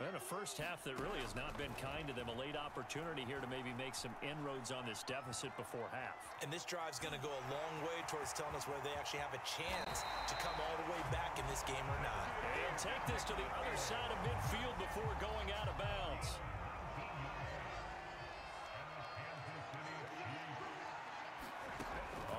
And 0.02 0.18
a 0.18 0.24
first 0.24 0.58
half 0.58 0.82
that 0.90 0.98
really 0.98 1.22
has 1.22 1.38
not 1.38 1.54
been 1.54 1.70
kind 1.78 2.10
to 2.10 2.16
them. 2.18 2.34
A 2.34 2.38
late 2.40 2.58
opportunity 2.58 3.22
here 3.22 3.38
to 3.38 3.46
maybe 3.46 3.70
make 3.78 3.94
some 3.94 4.10
inroads 4.26 4.74
on 4.74 4.82
this 4.90 5.06
deficit 5.06 5.54
before 5.54 5.86
half. 5.94 6.18
And 6.42 6.50
this 6.50 6.66
drive's 6.66 6.98
going 6.98 7.14
to 7.14 7.22
go 7.22 7.30
a 7.30 7.44
long 7.54 7.76
way 7.86 8.02
towards 8.10 8.34
telling 8.34 8.58
us 8.58 8.66
whether 8.66 8.82
they 8.82 8.96
actually 8.98 9.22
have 9.22 9.38
a 9.38 9.44
chance 9.46 10.02
to 10.02 10.34
come 10.42 10.56
all 10.58 10.76
the 10.82 10.90
way 10.90 11.02
back 11.14 11.38
in 11.38 11.46
this 11.46 11.62
game 11.70 11.86
or 11.86 12.00
not. 12.02 12.26
And 12.50 12.74
take 12.82 13.04
this 13.06 13.22
to 13.30 13.38
the 13.38 13.46
other 13.62 13.76
side 13.78 14.10
of 14.10 14.18
midfield 14.26 14.74
before 14.82 15.12
going 15.22 15.54
out 15.62 15.70
of 15.70 15.78
bounds. 15.78 16.42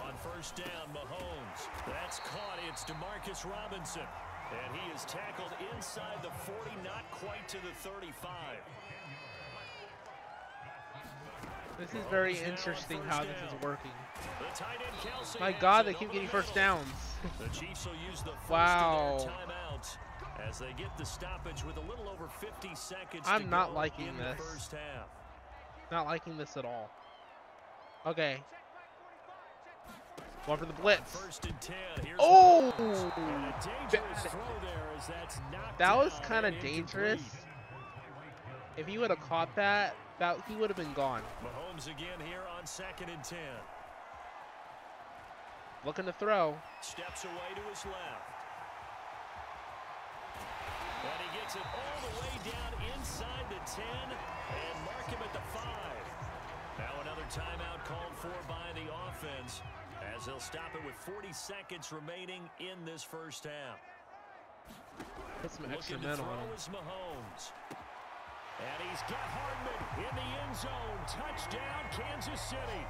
On 0.02 0.14
first 0.42 0.56
down, 0.56 0.88
Mahomes. 0.92 1.68
That's 1.86 2.18
caught. 2.18 2.58
It's 2.68 2.82
Demarcus 2.82 3.48
Robinson. 3.48 4.02
And 4.66 4.76
he 4.76 4.92
is 4.92 5.04
tackled 5.04 5.52
inside 5.72 6.20
the 6.20 6.30
40, 6.30 6.70
not 6.82 7.08
quite 7.12 7.46
to 7.48 7.58
the 7.58 7.70
35. 7.88 8.26
This 11.78 11.94
is 11.94 12.04
very 12.10 12.34
Mahomes 12.34 12.40
now 12.42 12.46
on 12.46 12.50
interesting 12.58 13.00
how 13.08 13.20
this 13.22 13.36
is 13.36 13.62
working. 13.62 13.92
The 14.40 14.56
tight 14.56 14.78
end 14.84 14.96
Kelce 15.00 15.38
My 15.38 15.52
God, 15.52 15.86
they 15.86 15.94
keep 15.94 16.10
getting 16.10 16.26
first 16.26 16.52
downs. 16.56 16.88
The 17.38 17.46
Chiefs 17.48 17.86
will 17.86 17.94
use 18.10 18.22
the 18.22 18.32
first 18.32 18.50
Wow. 18.50 19.14
of 19.14 19.24
their 19.24 19.30
timeouts 19.30 19.96
as 20.48 20.58
they 20.58 20.72
get 20.76 20.96
the 20.98 21.06
stoppage 21.06 21.62
with 21.64 21.76
a 21.76 21.80
little 21.88 22.08
over 22.08 22.26
50 22.26 22.74
seconds 22.74 23.22
I'm 23.28 23.48
not 23.48 23.74
liking 23.74 24.08
in 24.08 24.16
this. 24.16 24.40
first 24.40 24.72
half. 24.72 25.06
Not 25.92 26.06
liking 26.06 26.36
this 26.36 26.56
at 26.56 26.64
all. 26.64 26.90
Okay. 28.06 28.42
One 30.46 30.58
for 30.58 30.66
the 30.66 30.72
blitz. 30.72 31.14
First 31.16 31.44
and 31.46 31.60
10. 31.60 31.76
Here's 32.04 32.18
Oh! 32.20 32.74
Mahomes. 32.76 33.16
And 33.16 33.44
a 33.46 33.54
dangerous 33.62 34.22
That- 34.24 34.32
throw 34.32 34.40
there 34.60 34.90
as 34.96 35.06
that's 35.06 35.38
knocked 35.52 35.78
That 35.78 35.96
was 35.96 36.18
kind 36.24 36.46
of 36.46 36.58
dangerous. 36.60 37.22
If 38.76 38.86
he 38.86 38.98
would 38.98 39.10
have 39.10 39.20
caught 39.20 39.54
that, 39.54 39.94
that 40.18 40.38
he 40.48 40.56
would 40.56 40.68
have 40.70 40.76
been 40.76 40.92
gone. 40.94 41.22
Mahomes 41.44 41.86
again 41.86 42.18
here 42.26 42.42
on 42.58 42.66
second 42.66 43.10
and 43.10 43.22
10. 43.22 43.38
Looking 45.84 46.06
to 46.06 46.12
throw. 46.12 46.58
Steps 46.80 47.24
away 47.24 47.54
to 47.54 47.62
his 47.70 47.84
left. 47.86 48.28
And 51.02 51.18
he 51.30 51.38
gets 51.38 51.54
it 51.56 51.62
all 51.62 51.98
the 52.08 52.20
way 52.22 52.50
down 52.50 52.72
inside 52.96 53.46
the 53.50 53.58
10 53.70 53.84
and 53.84 54.84
mark 54.86 55.06
him 55.06 55.18
at 55.22 55.32
the 55.32 55.42
5. 55.54 55.62
Now 56.78 57.00
another 57.02 57.26
timeout 57.30 57.84
called 57.84 58.14
for 58.18 58.34
by 58.48 58.70
the 58.74 58.86
offense 59.10 59.60
as 60.14 60.26
they'll 60.26 60.40
stop 60.40 60.74
it 60.74 60.84
with 60.84 60.94
40 60.94 61.32
seconds 61.32 61.92
remaining 61.92 62.48
in 62.60 62.84
this 62.84 63.02
first 63.02 63.44
half. 63.44 63.78
Put 65.40 65.50
some 65.50 65.66
extra 65.72 65.96
Looking 65.96 66.10
men 66.10 66.20
on 66.20 66.48
is 66.54 66.68
Mahomes. 66.68 67.52
And 68.62 68.88
he's 68.88 69.02
got 69.10 69.26
Hardman 69.34 69.80
in 69.98 70.14
the 70.14 70.28
end 70.46 70.56
zone. 70.56 70.98
Touchdown, 71.08 71.82
Kansas 71.90 72.40
City. 72.40 72.84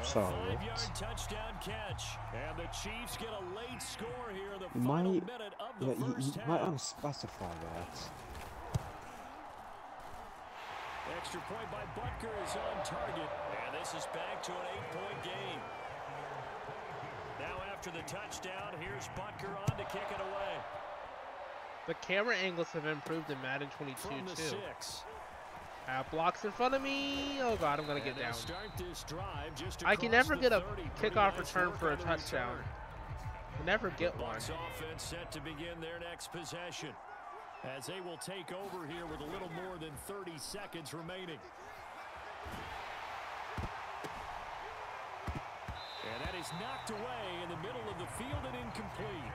A 0.00 0.04
five-yard 0.04 0.94
touchdown 0.94 1.52
catch. 1.60 2.04
And 2.32 2.56
the 2.56 2.68
Chiefs 2.72 3.18
get 3.18 3.28
a 3.28 3.44
late 3.54 3.82
score 3.82 4.32
here 4.32 4.56
the 4.58 4.68
final 4.80 5.12
might, 5.12 5.26
minute 5.26 5.52
of 5.60 5.78
the 5.78 5.86
yeah, 5.86 6.06
you, 6.06 6.14
first 6.14 6.34
you 6.36 6.40
half. 6.40 6.48
might 6.48 6.62
want 6.62 6.78
to 6.78 6.84
specify 6.84 7.48
that. 7.48 8.10
Extra 11.20 11.40
point 11.52 11.70
by 11.70 11.84
Butker 12.00 12.32
is 12.42 12.56
on 12.56 12.82
target. 12.82 13.28
And 13.66 13.78
this 13.78 13.92
is 13.92 14.06
back 14.06 14.42
to 14.44 14.52
an 14.52 14.58
eight-point 14.74 15.22
game. 15.22 15.60
Now 17.38 17.60
after 17.70 17.90
the 17.90 18.00
touchdown, 18.06 18.72
here's 18.80 19.06
Butker 19.08 19.54
on 19.54 19.76
to 19.76 19.84
kick 19.84 20.06
it 20.10 20.20
away. 20.20 20.54
The 21.86 21.92
camera 21.94 22.36
angles 22.36 22.68
have 22.68 22.86
improved 22.86 23.28
in 23.30 23.40
Madden 23.42 23.68
22 23.68 23.96
From 23.98 24.24
the 24.24 24.34
too. 24.34 24.42
six. 24.42 25.02
Have 25.86 26.10
blocks 26.10 26.46
in 26.46 26.52
front 26.52 26.74
of 26.74 26.80
me. 26.80 27.38
Oh 27.42 27.56
god, 27.56 27.78
I'm 27.80 27.86
gonna 27.86 28.00
get 28.00 28.18
down. 28.18 28.32
Start 28.32 28.70
this 28.78 29.04
drive 29.04 29.54
just 29.54 29.84
I 29.84 29.96
can 29.96 30.10
never 30.12 30.36
get 30.36 30.52
a 30.52 30.60
30. 30.60 30.82
Pretty 30.96 31.14
kickoff 31.14 31.38
return 31.38 31.72
for 31.72 31.90
a 31.90 31.96
touchdown. 31.96 32.50
return. 32.52 32.64
I 33.60 33.64
never 33.66 33.90
get 33.90 34.18
one. 34.18 34.36
Offense 34.36 35.02
set 35.02 35.30
to 35.32 35.40
begin 35.40 35.80
their 35.82 35.98
next 36.00 36.32
possession. 36.32 36.90
As 37.64 37.86
they 37.86 38.00
will 38.00 38.16
take 38.16 38.52
over 38.52 38.86
here 38.86 39.04
with 39.06 39.20
a 39.20 39.30
little 39.32 39.50
more 39.50 39.76
than 39.78 39.90
30 40.06 40.32
seconds 40.38 40.94
remaining. 40.94 41.38
And 46.08 46.24
that 46.24 46.34
is 46.40 46.46
knocked 46.58 46.90
away 46.90 47.24
in 47.42 47.50
the 47.50 47.56
middle 47.56 47.82
of 47.90 47.98
the 47.98 48.06
field 48.16 48.42
and 48.46 48.56
incomplete. 48.56 49.32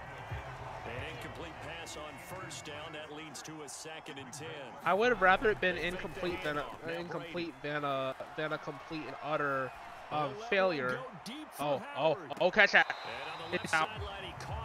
An 0.86 1.16
incomplete 1.16 1.54
pass 1.64 1.98
on 1.98 2.14
first 2.40 2.66
down. 2.66 2.94
That 2.94 3.16
leads 3.16 3.42
to 3.44 3.52
a 3.64 3.70
second 3.70 4.18
and 4.20 4.32
10. 4.34 4.48
I 4.84 4.94
would 4.94 5.10
have 5.10 5.22
rather 5.22 5.52
it 5.52 5.62
been 5.62 5.78
incomplete 5.78 6.44
than 6.44 6.58
a, 6.58 6.66
incomplete 6.98 7.54
than 7.64 7.84
a 7.84 8.16
than 8.38 8.54
a 8.54 8.58
complete 8.58 9.04
and 9.08 9.16
utter 9.24 9.72
um, 10.12 10.20
They'll 10.20 10.20
let 10.30 10.40
one 10.40 10.50
failure. 10.50 10.90
go 10.90 11.04
deep 11.26 11.48
for 11.54 11.64
Oh, 11.64 11.82
oh, 11.98 12.18
oh, 12.42 12.52
catch 12.52 12.72
that. 12.74 12.88
And 12.88 13.46
on 13.46 13.52
the 13.52 13.56
It's 13.64 13.74
left 13.74 13.84
out. 13.84 13.90
sideline, 13.98 14.24
he 14.24 14.32
caught 14.46 14.46
it, 14.46 14.46
but 14.46 14.65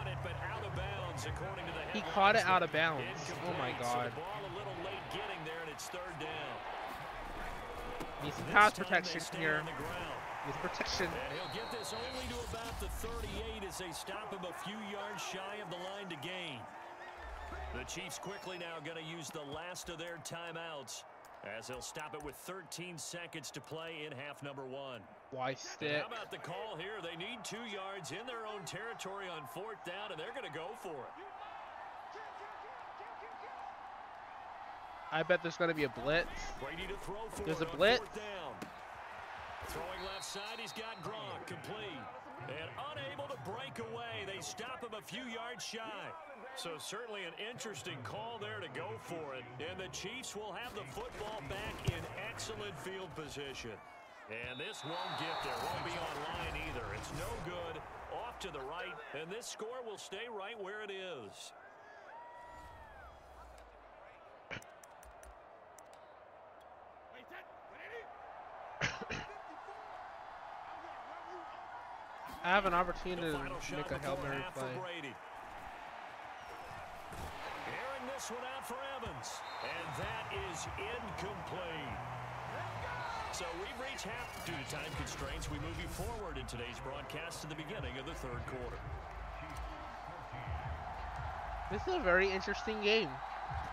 He 1.93 2.01
caught 2.13 2.35
it 2.35 2.45
out 2.45 2.63
of 2.63 2.71
bounds. 2.71 3.03
Oh 3.47 3.53
my 3.57 3.71
god. 3.79 4.11
the 4.11 4.21
ball 4.21 4.41
a 4.41 4.53
little 4.57 4.77
late 4.85 5.03
getting 5.11 5.41
there, 5.45 5.59
and 5.61 5.69
it's 5.69 5.87
third 5.87 6.15
down. 6.19 6.55
Needs 8.23 8.35
some 8.35 8.45
pass 8.45 8.73
protection 8.73 9.21
here. 9.37 9.57
on 9.59 9.65
the 9.65 9.77
ground. 9.77 10.17
Needs 10.45 10.57
protection. 10.57 11.05
And 11.05 11.33
he'll 11.37 11.53
get 11.53 11.71
this 11.71 11.93
only 11.93 12.25
to 12.29 12.37
about 12.49 12.79
the 12.79 12.89
38 13.05 13.67
as 13.67 13.77
they 13.77 13.91
stop 13.91 14.31
him 14.31 14.45
a 14.45 14.53
few 14.63 14.77
yards 14.91 15.21
shy 15.21 15.57
of 15.61 15.69
the 15.69 15.77
line 15.77 16.09
to 16.09 16.17
gain. 16.25 16.59
The 17.73 17.83
Chiefs 17.85 18.19
quickly 18.19 18.57
now 18.57 18.79
going 18.83 18.97
to 18.97 19.09
use 19.09 19.29
the 19.29 19.45
last 19.53 19.89
of 19.89 19.97
their 19.97 20.17
timeouts 20.23 21.03
as 21.57 21.67
they'll 21.67 21.81
stop 21.81 22.13
it 22.13 22.23
with 22.23 22.35
13 22.35 22.97
seconds 22.97 23.49
to 23.51 23.61
play 23.61 24.05
in 24.05 24.11
half 24.11 24.43
number 24.43 24.65
one. 24.65 25.01
Why 25.31 25.49
And 25.49 25.57
stick? 25.57 26.01
how 26.01 26.07
about 26.07 26.29
the 26.29 26.37
call 26.37 26.75
here? 26.77 26.99
They 27.01 27.15
need 27.15 27.39
two 27.43 27.63
yards 27.71 28.11
in 28.11 28.27
their 28.27 28.45
own 28.45 28.63
territory 28.65 29.27
on 29.31 29.47
fourth 29.47 29.79
down, 29.85 30.11
and 30.11 30.19
they're 30.19 30.35
going 30.35 30.47
to 30.51 30.57
go 30.57 30.67
for 30.83 30.91
it. 30.91 31.13
I 35.11 35.23
bet 35.23 35.43
there's 35.43 35.57
gonna 35.57 35.73
be 35.73 35.83
a 35.83 35.89
blitz. 35.89 36.31
Brady 36.63 36.87
to 36.87 36.95
throw 37.03 37.27
for 37.31 37.43
There's 37.43 37.59
a 37.59 37.65
blitz. 37.65 37.99
down. 38.15 38.55
Throwing 39.67 40.01
left 40.07 40.23
side, 40.23 40.55
he's 40.57 40.71
got 40.71 40.95
Gronk 41.03 41.45
complete. 41.45 41.99
And 42.47 42.69
unable 42.95 43.27
to 43.27 43.37
break 43.43 43.77
away. 43.91 44.23
They 44.25 44.39
stop 44.41 44.81
him 44.81 44.95
a 44.97 45.01
few 45.01 45.23
yards 45.25 45.65
shy. 45.65 46.07
So 46.55 46.71
certainly 46.79 47.25
an 47.25 47.33
interesting 47.51 47.97
call 48.03 48.39
there 48.39 48.59
to 48.61 48.67
go 48.69 48.87
for 49.01 49.35
it. 49.35 49.43
And 49.59 49.77
the 49.77 49.89
Chiefs 49.91 50.33
will 50.35 50.53
have 50.53 50.73
the 50.75 50.87
football 50.95 51.41
back 51.49 51.75
in 51.91 52.01
excellent 52.31 52.79
field 52.79 53.13
position. 53.15 53.75
And 54.31 54.57
this 54.57 54.79
won't 54.85 55.19
get 55.19 55.43
there. 55.43 55.51
Won't 55.59 55.83
be 55.83 55.91
online 55.91 56.55
either. 56.69 56.85
It's 56.95 57.11
no 57.19 57.27
good. 57.43 57.81
Off 58.23 58.39
to 58.39 58.47
the 58.49 58.61
right. 58.61 58.95
And 59.19 59.29
this 59.29 59.45
score 59.45 59.83
will 59.85 59.97
stay 59.97 60.29
right 60.31 60.55
where 60.63 60.81
it 60.83 60.91
is. 60.91 61.51
I 72.43 72.49
have 72.49 72.65
an 72.65 72.73
opportunity 72.73 73.31
to 73.31 73.37
make 73.75 73.91
a 73.91 73.99
Hail 73.99 74.17
Mary 74.23 74.43
play. 74.55 74.63
Airing 77.67 78.07
this 78.15 78.31
one 78.31 78.45
out 78.55 78.65
for 78.65 78.77
Evans. 78.95 79.41
And 79.61 79.87
that 79.99 80.31
is 80.49 80.67
incomplete. 80.79 82.20
So 83.41 83.49
we've 83.57 83.81
reached 83.81 84.05
half. 84.05 84.29
Due 84.45 84.53
to 84.53 84.67
time 84.69 84.93
constraints, 85.01 85.49
we 85.49 85.57
move 85.65 85.73
you 85.81 85.89
forward 85.97 86.37
in 86.37 86.45
today's 86.45 86.77
broadcast 86.85 87.41
to 87.41 87.49
the 87.49 87.57
beginning 87.57 87.97
of 87.97 88.05
the 88.05 88.13
third 88.13 88.37
quarter. 88.45 88.77
This 91.73 91.81
is 91.89 91.97
a 91.97 92.05
very 92.05 92.29
interesting 92.29 92.77
game. 92.85 93.09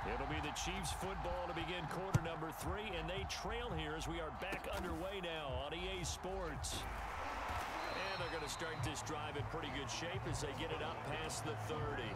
It'll 0.09 0.33
be 0.33 0.41
the 0.41 0.57
Chiefs 0.57 0.97
football 0.97 1.45
to 1.45 1.53
begin 1.53 1.85
quarter 1.93 2.25
number 2.25 2.49
three, 2.65 2.97
and 2.97 3.05
they 3.05 3.29
trail 3.29 3.69
here 3.77 3.93
as 3.93 4.09
we 4.09 4.25
are 4.25 4.33
back 4.41 4.65
underway 4.73 5.21
now 5.21 5.53
on 5.61 5.77
EA 5.77 6.01
Sports. 6.01 6.81
And 6.81 8.25
they're 8.25 8.33
going 8.33 8.49
to 8.49 8.49
start 8.49 8.81
this 8.89 9.05
drive 9.05 9.37
in 9.37 9.45
pretty 9.53 9.69
good 9.77 9.93
shape 9.93 10.25
as 10.33 10.41
they 10.41 10.57
get 10.57 10.73
it 10.73 10.81
up 10.81 10.97
past 11.13 11.45
the 11.45 11.53
30. 11.69 12.09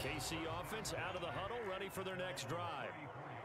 KC 0.00 0.40
offense 0.64 0.96
out 0.96 1.12
of 1.12 1.20
the 1.20 1.28
huddle, 1.36 1.60
ready 1.68 1.92
for 1.92 2.00
their 2.00 2.16
next 2.16 2.48
drive. 2.48 2.88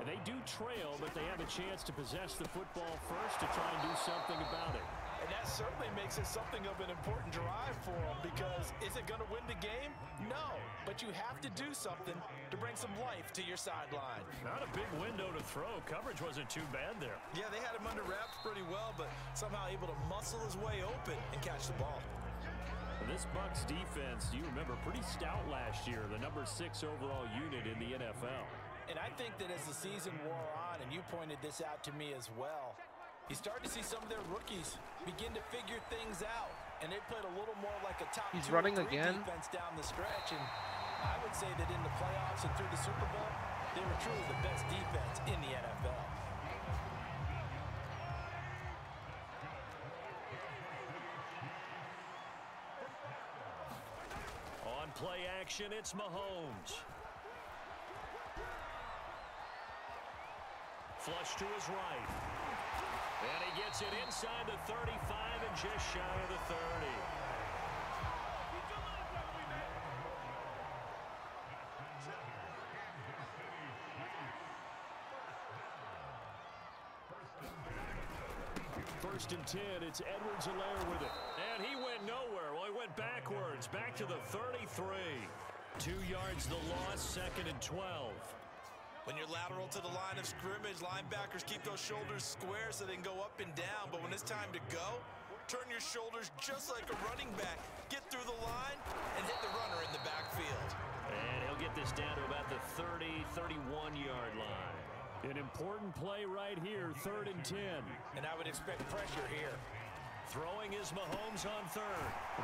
They 0.06 0.22
do 0.22 0.38
trail, 0.46 0.94
but 1.02 1.18
they 1.18 1.26
have 1.34 1.41
a 1.41 1.50
chance 1.50 1.82
to 1.89 1.91
possess 1.91 2.38
the 2.38 2.46
football 2.54 2.94
first 3.10 3.41
to 3.41 3.50
try 3.58 3.65
and 3.74 3.82
do 3.89 3.94
something 4.06 4.38
about 4.38 4.78
it. 4.78 4.86
And 5.26 5.34
that 5.34 5.50
certainly 5.50 5.89
makes 5.98 6.22
it 6.22 6.30
something 6.30 6.62
of 6.70 6.78
an 6.78 6.94
important 6.94 7.34
drive 7.34 7.74
for 7.82 7.98
them 7.98 8.22
because 8.22 8.70
is 8.86 8.94
it 8.94 9.10
going 9.10 9.18
to 9.26 9.30
win 9.34 9.41
the 9.50 9.58
game? 9.58 9.89
No, 10.30 10.54
but 10.86 11.02
you 11.02 11.10
have 11.18 11.41
to 11.41 11.50
do 11.58 11.74
something 11.74 12.13
to 12.13 12.56
bring 12.62 12.78
some 12.78 12.94
life 13.02 13.34
to 13.34 13.41
your 13.41 13.58
sideline. 13.58 14.22
Not 14.46 14.62
a 14.62 14.70
big 14.78 14.86
window 15.02 15.34
to 15.34 15.41
throw. 15.50 15.82
Coverage 15.89 16.22
wasn't 16.22 16.54
too 16.54 16.65
bad 16.70 17.02
there. 17.02 17.18
Yeah, 17.34 17.50
they 17.50 17.58
had 17.58 17.74
him 17.74 17.89
under 17.89 18.06
wraps 18.06 18.38
pretty 18.46 18.62
well, 18.70 18.94
but 18.94 19.10
somehow 19.34 19.65
able 19.65 19.89
to 19.89 19.98
muscle 20.06 20.38
his 20.46 20.54
way 20.62 20.86
open 20.86 21.18
and 21.34 21.41
catch 21.41 21.65
the 21.65 21.78
ball. 21.82 21.98
This 23.10 23.26
Bucks 23.34 23.65
defense, 23.65 24.30
you 24.30 24.46
remember, 24.54 24.78
pretty 24.86 25.02
stout 25.02 25.41
last 25.50 25.89
year, 25.89 26.06
the 26.13 26.22
number 26.22 26.46
six 26.46 26.86
overall 26.86 27.26
unit 27.34 27.65
in 27.65 27.78
the 27.82 27.98
NFL. 27.98 28.46
And 28.89 29.00
I 29.00 29.10
think 29.17 29.34
that 29.41 29.50
as 29.50 29.65
the 29.65 29.74
season 29.74 30.13
wore 30.26 30.50
on, 30.69 30.78
and 30.82 30.93
you 30.93 31.02
pointed 31.10 31.38
this 31.41 31.62
out 31.62 31.84
to 31.89 31.91
me 31.98 32.13
as 32.13 32.30
well, 32.38 32.78
you 33.30 33.36
start 33.36 33.63
to 33.65 33.69
see 33.69 33.82
some 33.82 34.02
of 34.06 34.10
their 34.10 34.21
rookies 34.30 34.78
begin 35.06 35.34
to 35.34 35.41
figure 35.50 35.82
things 35.89 36.21
out. 36.21 36.54
And 36.84 36.91
they 36.93 37.02
played 37.10 37.26
a 37.26 37.34
little 37.34 37.58
more 37.65 37.74
like 37.82 37.98
a 38.06 38.10
top 38.13 38.30
He's 38.30 38.45
two 38.45 38.54
running 38.54 38.76
three 38.78 38.86
again? 38.86 39.26
defense 39.26 39.50
down 39.50 39.74
the 39.74 39.86
stretch. 39.86 40.30
And 40.30 40.43
I 41.02 41.17
would 41.26 41.34
say 41.34 41.50
that 41.50 41.69
in 41.71 41.82
the 41.82 41.93
playoffs 41.98 42.45
and 42.45 42.54
through 42.54 42.69
the 42.69 42.78
Super 42.78 43.08
Bowl, 43.10 43.32
they 43.74 43.82
were 43.82 44.00
truly 44.06 44.21
the 44.30 44.39
best 44.45 44.62
defense 44.69 45.17
in 45.26 45.38
the 45.41 45.52
NFL. 45.58 46.02
On 54.65 54.89
play 54.95 55.26
action, 55.39 55.67
it's 55.71 55.93
Mahomes. 55.93 56.80
Flush 61.06 61.36
to 61.36 61.46
his 61.46 61.70
right. 61.70 62.10
And 63.22 63.38
he 63.46 63.62
gets 63.62 63.82
it 63.82 63.94
inside 64.04 64.48
the 64.48 64.58
35 64.65 64.89
and 64.89 65.54
just 65.54 65.94
shy 65.94 66.02
of 66.02 66.30
the 66.34 66.41
30. 66.50 66.58
First 79.00 79.32
and 79.32 79.46
10, 79.46 79.62
it's 79.88 80.02
Edwards-Helaire 80.02 80.89
with 80.89 81.04
it. 81.04 81.12
And 81.54 81.63
he 81.63 81.76
went 81.76 82.04
nowhere. 82.08 82.56
Well, 82.56 82.65
he 82.65 82.76
went 82.76 82.96
backwards, 82.98 83.68
back 83.68 83.96
to 83.98 84.06
the 84.06 84.18
33. 84.30 84.88
Two 85.78 85.91
yards 86.10 86.48
the 86.48 86.56
loss, 86.56 87.00
second 87.00 87.48
and 87.48 87.62
12. 87.62 88.12
When 89.06 89.13
you're 89.13 89.30
lateral 89.30 89.70
to 89.70 89.82
the 89.86 89.94
line 89.94 90.18
of 90.18 90.26
scrimmage, 90.26 90.82
linebackers 90.82 91.46
keep 91.46 91.62
those 91.62 91.78
shoulders 91.78 92.26
square 92.26 92.74
so 92.74 92.89
they 92.89 92.98
can 92.98 93.06
go 93.06 93.22
up 93.22 93.38
and 93.38 93.54
down. 93.54 93.94
But 93.94 94.02
when 94.02 94.10
it's 94.10 94.26
time 94.26 94.50
to 94.50 94.58
go, 94.74 94.98
turn 95.46 95.70
your 95.70 95.80
shoulders 95.80 96.34
just 96.41 96.74
like 96.74 96.89
a 96.89 96.98
running 97.06 97.30
back. 97.38 97.62
Get 97.94 98.02
through 98.10 98.26
the 98.26 98.39
line 98.41 98.80
and 99.13 99.22
hit 99.30 99.38
the 99.46 99.54
runner 99.54 99.78
in 99.86 99.94
the 99.94 100.02
backfield. 100.02 100.70
And 101.13 101.38
he'll 101.46 101.62
get 101.62 101.70
this 101.78 101.94
down 101.94 102.18
to 102.18 102.26
about 102.26 102.50
the 102.50 102.58
30, 102.82 103.06
31-yard 103.38 104.34
line. 104.41 104.78
An 105.30 105.38
important 105.38 105.94
play 106.02 106.26
right 106.26 106.58
here, 106.65 106.89
third 107.06 107.30
and 107.30 107.38
10. 107.46 107.62
And 108.18 108.26
I 108.26 108.34
would 108.34 108.50
expect 108.50 108.82
pressure 108.89 109.30
here. 109.30 109.54
Throwing 110.29 110.73
is 110.73 110.91
Mahomes 110.91 111.45
on 111.45 111.65
third. 111.69 111.83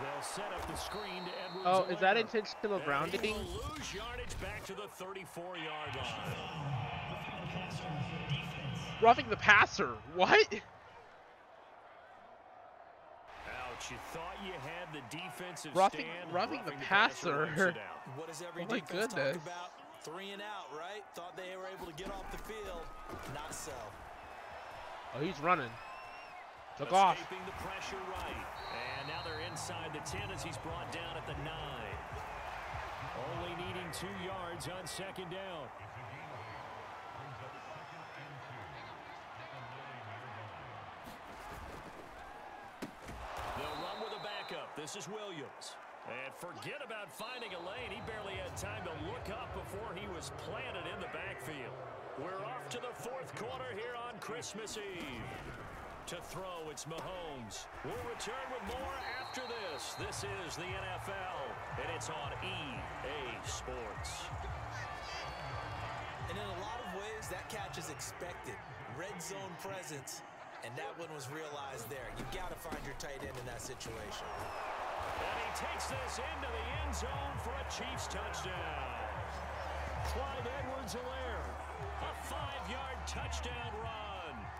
They'll 0.01 0.21
set 0.21 0.51
up 0.53 0.65
the 0.67 0.75
screen 0.77 1.23
to 1.25 1.31
Edwards. 1.49 1.65
Oh, 1.65 1.83
is 1.93 1.99
that 1.99 2.15
intentional 2.17 2.75
And 2.77 2.85
grounding? 2.85 3.19
He 3.21 3.33
lose 3.33 3.93
yardage 3.93 4.39
back 4.41 4.63
to 4.65 4.73
the 4.73 4.83
34-yard 5.03 5.95
line. 5.95 6.35
Roughing 9.01 9.25
the 9.29 9.35
passer. 9.37 9.89
What? 10.15 10.29
Ouch, 13.49 13.89
you 13.89 13.97
thought 14.13 14.37
you 14.45 14.53
had 14.53 14.93
the 14.93 15.01
defensive 15.15 15.75
Roughing- 15.75 16.01
stand. 16.01 16.31
roughing 16.33 16.61
the 16.65 16.71
wins 16.71 16.83
passer. 16.85 17.45
it 17.45 17.59
out. 17.59 17.75
What 18.17 18.27
does 18.27 18.41
every 18.47 18.63
Oh 18.63 18.67
my 18.69 18.79
goodness. 18.79 19.13
talk 19.13 19.35
about? 19.35 19.71
Three 20.03 20.31
and 20.31 20.41
out, 20.41 20.67
right? 20.77 21.03
Thought 21.15 21.35
they 21.37 21.55
were 21.57 21.67
able 21.75 21.85
to 21.91 21.93
get 21.93 22.07
off 22.11 22.29
the 22.31 22.37
field. 22.39 22.81
Not 23.33 23.53
so. 23.53 23.71
Oh, 25.15 25.19
he's 25.19 25.39
running. 25.39 25.69
Took 26.81 26.93
off. 26.93 27.29
the 27.29 27.53
pressure 27.61 28.01
right. 28.09 28.45
And 28.73 29.05
now 29.05 29.21
they're 29.21 29.45
inside 29.45 29.93
the 29.93 30.01
10 30.01 30.33
as 30.33 30.41
he's 30.41 30.57
brought 30.65 30.89
down 30.89 31.13
at 31.13 31.21
the 31.29 31.37
9. 31.45 31.53
Only 33.37 33.53
needing 33.61 33.85
two 33.93 34.09
yards 34.25 34.65
on 34.65 34.81
second 34.89 35.29
down. 35.29 35.69
They'll 43.61 43.77
run 43.77 44.01
with 44.01 44.17
a 44.17 44.23
backup. 44.25 44.73
This 44.75 44.95
is 44.95 45.05
Williams. 45.05 45.77
And 46.09 46.33
forget 46.41 46.81
about 46.83 47.13
finding 47.13 47.53
a 47.53 47.61
lane. 47.61 47.93
He 47.93 48.01
barely 48.09 48.41
had 48.41 48.57
time 48.57 48.81
to 48.89 48.93
look 49.05 49.29
up 49.29 49.53
before 49.53 49.93
he 49.93 50.09
was 50.09 50.31
planted 50.49 50.89
in 50.89 50.97
the 50.97 51.13
backfield. 51.13 51.77
We're 52.17 52.41
off 52.41 52.65
to 52.73 52.81
the 52.81 52.89
fourth 52.97 53.29
quarter 53.37 53.69
here 53.77 53.93
on 54.09 54.17
Christmas 54.17 54.79
Eve. 54.81 55.60
To 56.07 56.17
throw, 56.27 56.67
it's 56.69 56.83
Mahomes. 56.85 57.69
We'll 57.85 58.05
return 58.11 58.43
with 58.51 58.65
more 58.67 58.95
after 59.21 59.41
this. 59.47 59.95
This 59.95 60.25
is 60.27 60.57
the 60.57 60.67
NFL, 60.67 61.39
and 61.79 61.87
it's 61.95 62.09
on 62.09 62.35
EA 62.43 63.39
Sports. 63.47 64.27
And 66.27 66.35
in 66.35 66.43
a 66.43 66.59
lot 66.59 66.79
of 66.83 66.99
ways, 66.99 67.31
that 67.31 67.47
catch 67.47 67.77
is 67.77 67.89
expected. 67.89 68.59
Red 68.99 69.15
zone 69.23 69.55
presence. 69.63 70.21
And 70.65 70.75
that 70.75 70.91
one 70.99 71.07
was 71.15 71.31
realized 71.31 71.87
there. 71.87 72.11
You've 72.19 72.31
got 72.35 72.51
to 72.51 72.59
find 72.59 72.83
your 72.83 72.95
tight 72.99 73.23
end 73.23 73.37
in 73.39 73.45
that 73.47 73.61
situation. 73.61 74.27
And 74.27 75.35
he 75.47 75.49
takes 75.55 75.87
this 75.87 76.19
into 76.19 76.49
the 76.51 76.65
end 76.83 76.91
zone 76.91 77.35
for 77.39 77.55
a 77.55 77.65
Chiefs 77.71 78.11
touchdown. 78.11 78.99
Clyde 80.11 80.49
Edwards-Helaire, 80.59 81.45
a 82.03 82.11
five-yard 82.27 82.99
touchdown 83.07 83.71
run. 83.79 84.10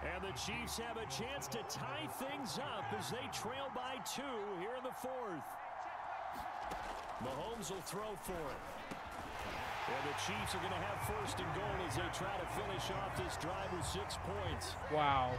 And 0.02 0.26
the 0.26 0.34
Chiefs 0.34 0.82
have 0.82 0.98
a 0.98 1.06
chance 1.14 1.46
to 1.54 1.62
tie 1.70 2.10
things 2.18 2.58
up 2.58 2.86
as 2.98 3.12
they 3.14 3.22
trail 3.30 3.70
by 3.76 4.02
two 4.02 4.42
here 4.58 4.74
in 4.74 4.84
the 4.84 4.98
fourth. 4.98 5.46
Mahomes 7.22 7.70
will 7.70 7.86
throw 7.86 8.10
for 8.26 8.34
it. 8.34 8.62
And 9.92 10.04
the 10.10 10.18
Chiefs 10.26 10.58
are 10.58 10.64
going 10.66 10.74
to 10.74 10.86
have 10.90 10.98
first 11.06 11.38
and 11.38 11.50
goal 11.54 11.78
as 11.86 11.96
they 11.96 12.10
try 12.18 12.34
to 12.34 12.48
finish 12.58 12.90
off 12.98 13.14
this 13.14 13.38
drive 13.38 13.70
with 13.74 13.86
six 13.86 14.18
points. 14.26 14.74
Wow. 14.90 15.38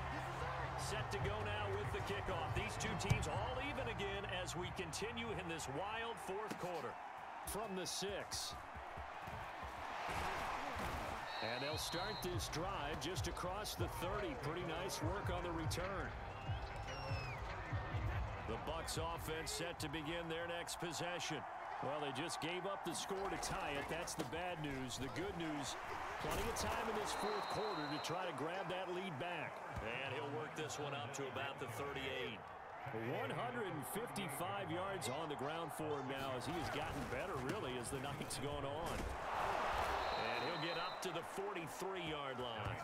Set 0.78 1.10
to 1.10 1.18
go 1.18 1.34
now 1.42 1.66
with 1.74 1.90
the 1.90 2.02
kickoff. 2.06 2.54
These 2.54 2.78
two 2.78 2.92
teams 3.02 3.26
all 3.26 3.58
even 3.66 3.90
again 3.90 4.30
as 4.42 4.54
we 4.54 4.70
continue 4.76 5.26
in 5.26 5.48
this 5.48 5.66
wild 5.74 6.14
fourth 6.26 6.54
quarter. 6.60 6.94
From 7.46 7.74
the 7.74 7.86
six. 7.86 8.54
And 11.42 11.58
they'll 11.62 11.76
start 11.76 12.22
this 12.22 12.48
drive 12.54 13.00
just 13.00 13.26
across 13.26 13.74
the 13.74 13.88
30. 13.98 14.30
Pretty 14.42 14.62
nice 14.82 15.02
work 15.02 15.26
on 15.34 15.42
the 15.42 15.50
return. 15.50 16.06
The 18.46 18.58
Bucks 18.66 18.98
offense 18.98 19.50
set 19.50 19.78
to 19.80 19.88
begin 19.88 20.22
their 20.30 20.46
next 20.46 20.78
possession. 20.78 21.42
Well, 21.82 21.98
they 21.98 22.14
just 22.14 22.38
gave 22.38 22.62
up 22.70 22.86
the 22.86 22.94
score 22.94 23.26
to 23.26 23.40
tie 23.42 23.74
it. 23.74 23.82
That's 23.90 24.14
the 24.14 24.28
bad 24.30 24.62
news. 24.62 25.02
The 25.02 25.10
good 25.18 25.34
news, 25.34 25.74
plenty 26.22 26.46
of 26.46 26.54
time 26.54 26.86
in 26.86 26.94
this 27.02 27.10
fourth 27.18 27.48
quarter 27.50 27.82
to 27.90 27.98
try 28.06 28.22
to 28.22 28.34
grab 28.38 28.70
that 28.70 28.94
lead 28.94 29.10
back. 29.18 29.58
And 29.82 30.14
he'll 30.14 30.30
work 30.38 30.54
this 30.54 30.78
one 30.78 30.94
up 30.94 31.10
to 31.18 31.26
about 31.34 31.58
the 31.58 31.66
38. 31.74 32.38
155 33.18 34.70
yards 34.70 35.10
on 35.10 35.26
the 35.26 35.38
ground 35.42 35.74
for 35.74 35.90
him 36.02 36.06
now 36.06 36.34
as 36.38 36.46
he 36.46 36.54
has 36.54 36.70
gotten 36.70 37.02
better, 37.10 37.34
really, 37.50 37.74
as 37.82 37.90
the 37.90 37.98
night's 37.98 38.38
gone 38.38 38.66
on. 38.66 38.96
And 38.98 40.38
he'll 40.46 40.62
get 40.62 40.78
up 40.78 40.91
to 41.02 41.10
the 41.10 41.26
43-yard 41.34 42.38
line. 42.38 42.78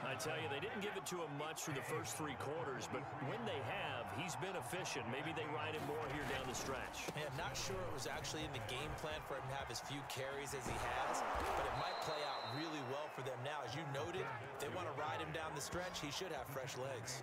I 0.00 0.16
tell 0.16 0.36
you, 0.40 0.48
they 0.48 0.64
didn't 0.64 0.80
give 0.80 0.96
it 0.96 1.04
to 1.12 1.20
him 1.20 1.28
much 1.36 1.60
through 1.64 1.76
the 1.76 1.84
first 1.84 2.16
three 2.16 2.36
quarters, 2.40 2.88
but 2.88 3.04
when 3.28 3.36
they 3.44 3.60
have, 3.68 4.08
he's 4.16 4.32
been 4.40 4.56
efficient. 4.56 5.04
Maybe 5.12 5.36
they 5.36 5.44
ride 5.52 5.76
him 5.76 5.84
more 5.84 6.00
here 6.16 6.24
down 6.32 6.48
the 6.48 6.56
stretch. 6.56 7.04
Yeah, 7.12 7.28
I'm 7.28 7.36
not 7.36 7.52
sure 7.52 7.76
it 7.76 7.92
was 7.92 8.08
actually 8.08 8.48
in 8.48 8.52
the 8.56 8.64
game 8.72 8.88
plan 9.04 9.20
for 9.28 9.36
him 9.36 9.44
to 9.44 9.54
have 9.60 9.68
as 9.68 9.84
few 9.84 10.00
carries 10.08 10.56
as 10.56 10.64
he 10.64 10.72
has, 10.72 11.20
but 11.52 11.68
it 11.68 11.76
might 11.76 11.96
play 12.08 12.16
out 12.24 12.48
really 12.56 12.80
well 12.88 13.12
for 13.12 13.20
them 13.28 13.36
now. 13.44 13.60
As 13.60 13.76
you 13.76 13.84
noted, 13.92 14.24
they 14.56 14.72
want 14.72 14.88
to 14.88 14.96
ride 14.96 15.20
him 15.20 15.28
down 15.36 15.52
the 15.52 15.60
stretch, 15.60 16.00
he 16.00 16.08
should 16.08 16.32
have 16.32 16.48
fresh 16.48 16.80
legs. 16.80 17.20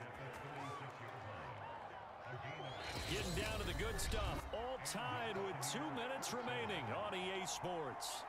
Getting 3.09 3.35
down 3.41 3.57
to 3.57 3.65
the 3.65 3.77
good 3.81 3.97
stuff. 3.97 4.37
All 4.53 4.77
tied 4.85 5.33
with 5.33 5.57
two 5.65 5.85
minutes 5.97 6.29
remaining 6.29 6.85
on 6.93 7.17
EA 7.17 7.41
Sports. 7.49 8.21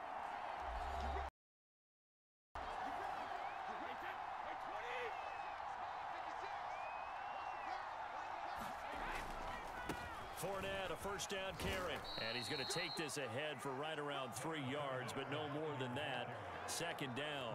Fournette, 10.42 10.90
a 10.90 10.96
first 10.98 11.30
down 11.30 11.54
carry. 11.62 11.94
And 12.18 12.36
he's 12.36 12.48
going 12.50 12.58
to 12.58 12.66
take 12.66 12.96
this 12.98 13.16
ahead 13.16 13.62
for 13.62 13.70
right 13.78 13.98
around 13.98 14.34
three 14.34 14.66
yards, 14.66 15.14
but 15.14 15.30
no 15.30 15.46
more 15.54 15.70
than 15.78 15.94
that. 15.94 16.34
Second 16.66 17.14
down. 17.14 17.54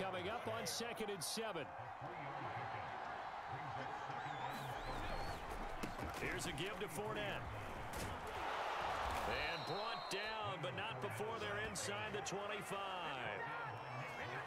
Coming 0.00 0.30
up 0.32 0.48
on 0.48 0.64
second 0.64 1.10
and 1.12 1.22
seven. 1.22 1.68
Here's 6.24 6.46
a 6.46 6.56
give 6.56 6.72
to 6.80 6.88
Fournette. 6.88 7.44
And 9.28 9.60
brought 9.68 10.08
down, 10.08 10.56
but 10.64 10.72
not 10.80 10.96
before 11.04 11.36
they're 11.36 11.68
inside 11.68 12.16
the 12.16 12.24
25. 12.24 12.80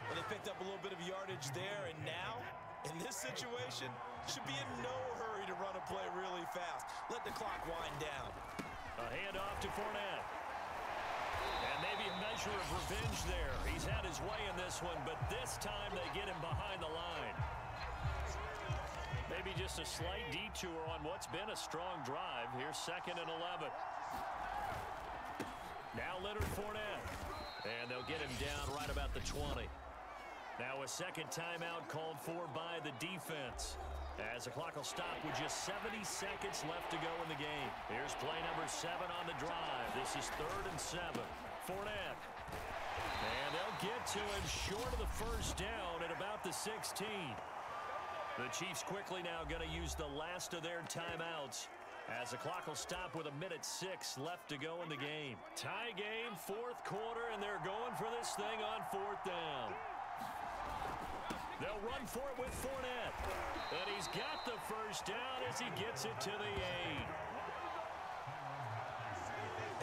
Well, 0.10 0.16
they 0.18 0.26
picked 0.34 0.50
up 0.50 0.60
a 0.60 0.64
little 0.64 0.82
bit 0.82 0.92
of 0.92 1.00
yardage 1.06 1.54
there, 1.54 1.86
and 1.86 1.98
now, 2.02 2.42
in 2.90 2.96
this 3.00 3.16
situation, 3.16 3.88
should 4.28 4.44
be 4.48 4.56
in 4.56 4.70
no 4.84 4.96
hurry 5.20 5.44
to 5.48 5.56
run 5.60 5.76
a 5.76 5.84
play 5.92 6.04
really 6.16 6.44
fast. 6.56 6.88
Let 7.12 7.24
the 7.24 7.36
clock 7.36 7.60
wind 7.68 7.96
down. 8.00 8.32
A 9.00 9.06
handoff 9.12 9.60
to 9.64 9.70
Fournette. 9.76 10.28
And 11.44 11.78
maybe 11.84 12.08
a 12.08 12.16
measure 12.20 12.52
of 12.52 12.68
revenge 12.72 13.20
there. 13.28 13.56
He's 13.68 13.84
had 13.84 14.08
his 14.08 14.20
way 14.24 14.40
in 14.48 14.56
this 14.56 14.80
one, 14.80 14.96
but 15.04 15.20
this 15.28 15.60
time 15.60 15.92
they 15.92 16.08
get 16.16 16.28
him 16.28 16.40
behind 16.40 16.80
the 16.80 16.92
line. 16.92 17.36
Maybe 19.32 19.56
just 19.60 19.80
a 19.80 19.86
slight 19.86 20.28
detour 20.32 20.78
on 20.92 21.04
what's 21.04 21.28
been 21.28 21.50
a 21.52 21.56
strong 21.56 22.00
drive. 22.06 22.48
Here's 22.56 22.78
second 22.78 23.20
and 23.20 23.28
11. 23.28 23.72
Now 25.96 26.20
Leonard 26.24 26.48
Fournette. 26.56 27.04
And 27.64 27.90
they'll 27.90 28.08
get 28.08 28.20
him 28.20 28.32
down 28.40 28.76
right 28.76 28.92
about 28.92 29.14
the 29.14 29.22
20. 29.22 29.68
Now 30.64 30.80
a 30.80 30.88
second 30.88 31.28
timeout 31.28 31.84
called 31.92 32.16
for 32.24 32.48
by 32.56 32.80
the 32.88 32.96
defense. 32.96 33.76
As 34.32 34.48
the 34.48 34.56
clock 34.56 34.80
will 34.80 34.88
stop 34.88 35.20
with 35.28 35.36
just 35.36 35.68
70 35.68 36.00
seconds 36.08 36.64
left 36.72 36.88
to 36.96 37.00
go 37.04 37.12
in 37.20 37.28
the 37.28 37.36
game. 37.36 37.72
Here's 37.92 38.16
play 38.24 38.40
number 38.48 38.64
seven 38.72 39.12
on 39.20 39.28
the 39.28 39.36
drive. 39.44 39.90
This 39.92 40.16
is 40.16 40.32
third 40.40 40.64
and 40.64 40.80
seven. 40.80 41.28
Fournette. 41.68 42.24
And 42.48 43.50
they'll 43.52 43.80
get 43.84 44.08
to 44.16 44.24
him 44.24 44.44
short 44.48 44.88
of 44.88 45.04
the 45.04 45.12
first 45.20 45.60
down 45.60 46.00
at 46.00 46.16
about 46.16 46.48
the 46.48 46.56
16. 46.56 47.12
The 48.40 48.48
Chiefs 48.56 48.88
quickly 48.88 49.20
now 49.20 49.44
going 49.44 49.68
to 49.68 49.74
use 49.76 50.00
the 50.00 50.08
last 50.16 50.56
of 50.56 50.64
their 50.64 50.80
timeouts 50.88 51.68
as 52.08 52.32
the 52.32 52.40
clock 52.40 52.72
will 52.72 52.80
stop 52.80 53.20
with 53.20 53.28
a 53.28 53.36
minute 53.36 53.68
six 53.68 54.16
left 54.16 54.48
to 54.48 54.56
go 54.56 54.80
in 54.80 54.88
the 54.88 55.00
game. 55.00 55.36
Tie 55.60 55.92
game, 56.00 56.32
fourth 56.40 56.80
quarter, 56.88 57.36
and 57.36 57.44
they're 57.44 57.64
going 57.68 57.92
for 58.00 58.08
this 58.16 58.32
thing 58.40 58.64
on 58.64 58.80
fourth 58.96 59.20
down. 59.28 59.76
They'll 61.64 61.80
run 61.88 62.04
for 62.04 62.28
it 62.28 62.36
with 62.36 62.52
Fournette. 62.60 63.16
And 63.72 63.88
he's 63.96 64.12
got 64.12 64.44
the 64.44 64.60
first 64.68 65.08
down 65.08 65.40
as 65.48 65.56
he 65.56 65.72
gets 65.80 66.04
it 66.04 66.12
to 66.28 66.34
the 66.36 66.52
eight. 66.60 67.08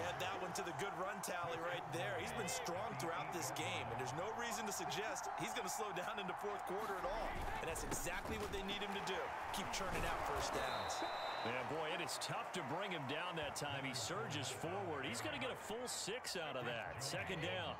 Add 0.05 0.21
that 0.21 0.37
one 0.45 0.53
to 0.61 0.64
the 0.64 0.77
good 0.77 0.93
run 1.01 1.16
tally 1.25 1.57
right 1.64 1.85
there. 1.97 2.21
He's 2.21 2.37
been 2.37 2.53
strong 2.53 2.93
throughout 3.01 3.33
this 3.33 3.53
game, 3.57 3.85
and 3.88 3.97
there's 3.97 4.12
no 4.21 4.29
reason 4.37 4.69
to 4.69 4.73
suggest 4.77 5.33
he's 5.40 5.57
going 5.57 5.64
to 5.64 5.73
slow 5.73 5.88
down 5.97 6.21
into 6.21 6.37
fourth 6.45 6.61
quarter 6.69 7.01
at 7.01 7.07
all. 7.09 7.29
And 7.61 7.69
that's 7.69 7.85
exactly 7.88 8.37
what 8.37 8.53
they 8.53 8.64
need 8.69 8.85
him 8.85 8.93
to 8.93 9.05
do. 9.09 9.21
Keep 9.57 9.73
churning 9.73 10.05
out 10.05 10.21
first 10.29 10.53
downs. 10.53 11.01
Yeah, 11.49 11.64
boy, 11.73 11.88
it 11.97 12.05
is 12.05 12.21
tough 12.21 12.53
to 12.57 12.62
bring 12.69 12.93
him 12.93 13.05
down 13.09 13.40
that 13.40 13.57
time. 13.57 13.88
He 13.88 13.97
surges 13.97 14.53
forward. 14.53 15.09
He's 15.09 15.25
going 15.25 15.33
to 15.33 15.40
get 15.40 15.49
a 15.49 15.57
full 15.57 15.88
six 15.88 16.37
out 16.37 16.61
of 16.61 16.69
that. 16.69 17.01
Second 17.01 17.40
down. 17.40 17.73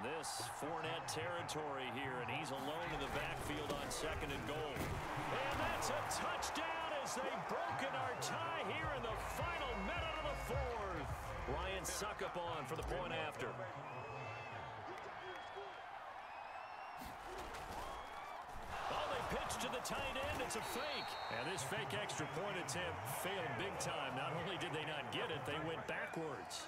And 0.00 0.08
this 0.16 0.40
Fournette 0.56 1.04
territory 1.12 1.84
here, 1.92 2.16
and 2.24 2.30
he's 2.30 2.50
alone 2.50 2.88
in 2.94 3.00
the 3.04 3.12
backfield 3.12 3.68
on 3.68 3.84
second 3.90 4.32
and 4.32 4.40
goal. 4.48 4.72
And 4.72 5.60
that's 5.60 5.92
a 5.92 6.00
touchdown 6.08 6.90
as 7.04 7.16
they've 7.16 7.44
broken 7.48 7.92
our 7.92 8.16
tie 8.24 8.64
here 8.72 8.88
in 8.96 9.02
the 9.02 9.12
final 9.36 9.68
minute 9.84 10.16
of 10.24 10.32
the 10.32 10.38
fourth. 10.48 11.04
Ryan 11.52 11.84
Succop 11.84 12.32
for 12.64 12.76
the 12.76 12.88
point 12.88 13.12
after. 13.28 13.48
Oh, 18.88 19.06
they 19.12 19.36
pitch 19.36 19.60
to 19.60 19.68
the 19.68 19.84
tight 19.84 20.16
end. 20.16 20.40
It's 20.40 20.56
a 20.56 20.64
fake. 20.72 21.10
And 21.36 21.44
this 21.52 21.62
fake 21.62 21.92
extra 22.00 22.24
point 22.40 22.56
attempt 22.56 22.96
failed 23.20 23.52
big 23.58 23.76
time. 23.80 24.16
Not 24.16 24.32
only 24.44 24.56
did 24.56 24.72
they 24.72 24.86
not 24.88 25.12
get 25.12 25.28
it, 25.28 25.44
they 25.44 25.60
went 25.68 25.84
backwards. 25.86 26.64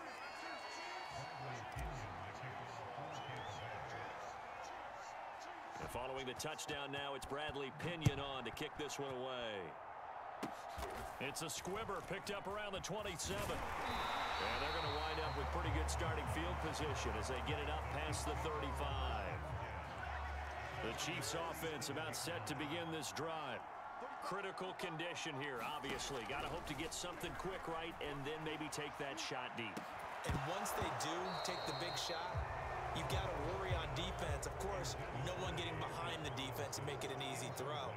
Following 5.92 6.24
the 6.24 6.32
touchdown 6.40 6.88
now, 6.88 7.12
it's 7.12 7.28
Bradley 7.28 7.68
Pinion 7.84 8.16
on 8.16 8.48
to 8.48 8.52
kick 8.56 8.72
this 8.80 8.96
one 8.96 9.12
away. 9.12 9.52
It's 11.20 11.44
a 11.44 11.52
squibber 11.52 12.00
picked 12.08 12.32
up 12.32 12.48
around 12.48 12.72
the 12.72 12.80
27. 12.80 13.36
And 13.36 14.56
they're 14.64 14.72
going 14.72 14.88
to 14.88 14.96
wind 14.96 15.20
up 15.20 15.36
with 15.36 15.44
pretty 15.52 15.68
good 15.76 15.92
starting 15.92 16.24
field 16.32 16.56
position 16.64 17.12
as 17.20 17.28
they 17.28 17.36
get 17.44 17.60
it 17.60 17.68
up 17.68 17.84
past 17.92 18.24
the 18.24 18.32
35. 18.40 18.72
The 20.80 20.96
Chiefs 20.96 21.36
offense 21.36 21.92
about 21.92 22.16
set 22.16 22.40
to 22.48 22.56
begin 22.56 22.88
this 22.88 23.12
drive. 23.12 23.60
Critical 24.24 24.72
condition 24.80 25.36
here, 25.44 25.60
obviously. 25.60 26.24
Got 26.24 26.48
to 26.48 26.48
hope 26.48 26.64
to 26.72 26.74
get 26.80 26.96
something 26.96 27.36
quick 27.36 27.68
right 27.68 27.92
and 28.00 28.16
then 28.24 28.40
maybe 28.48 28.64
take 28.72 28.96
that 28.96 29.20
shot 29.20 29.52
deep. 29.60 29.76
And 30.24 30.36
once 30.48 30.72
they 30.72 30.88
do 31.04 31.16
take 31.44 31.60
the 31.68 31.76
big 31.84 31.92
shot, 32.00 32.41
you've 32.96 33.08
got 33.08 33.24
to 33.24 33.36
worry 33.54 33.72
on 33.76 33.86
defense. 33.94 34.46
Of 34.46 34.54
course, 34.58 34.96
no 35.24 35.34
one 35.44 35.56
getting 35.56 35.76
behind 35.80 36.20
the 36.24 36.34
defense 36.36 36.78
and 36.78 36.86
make 36.86 37.04
it 37.04 37.12
an 37.12 37.22
easy 37.32 37.48
throw. 37.56 37.88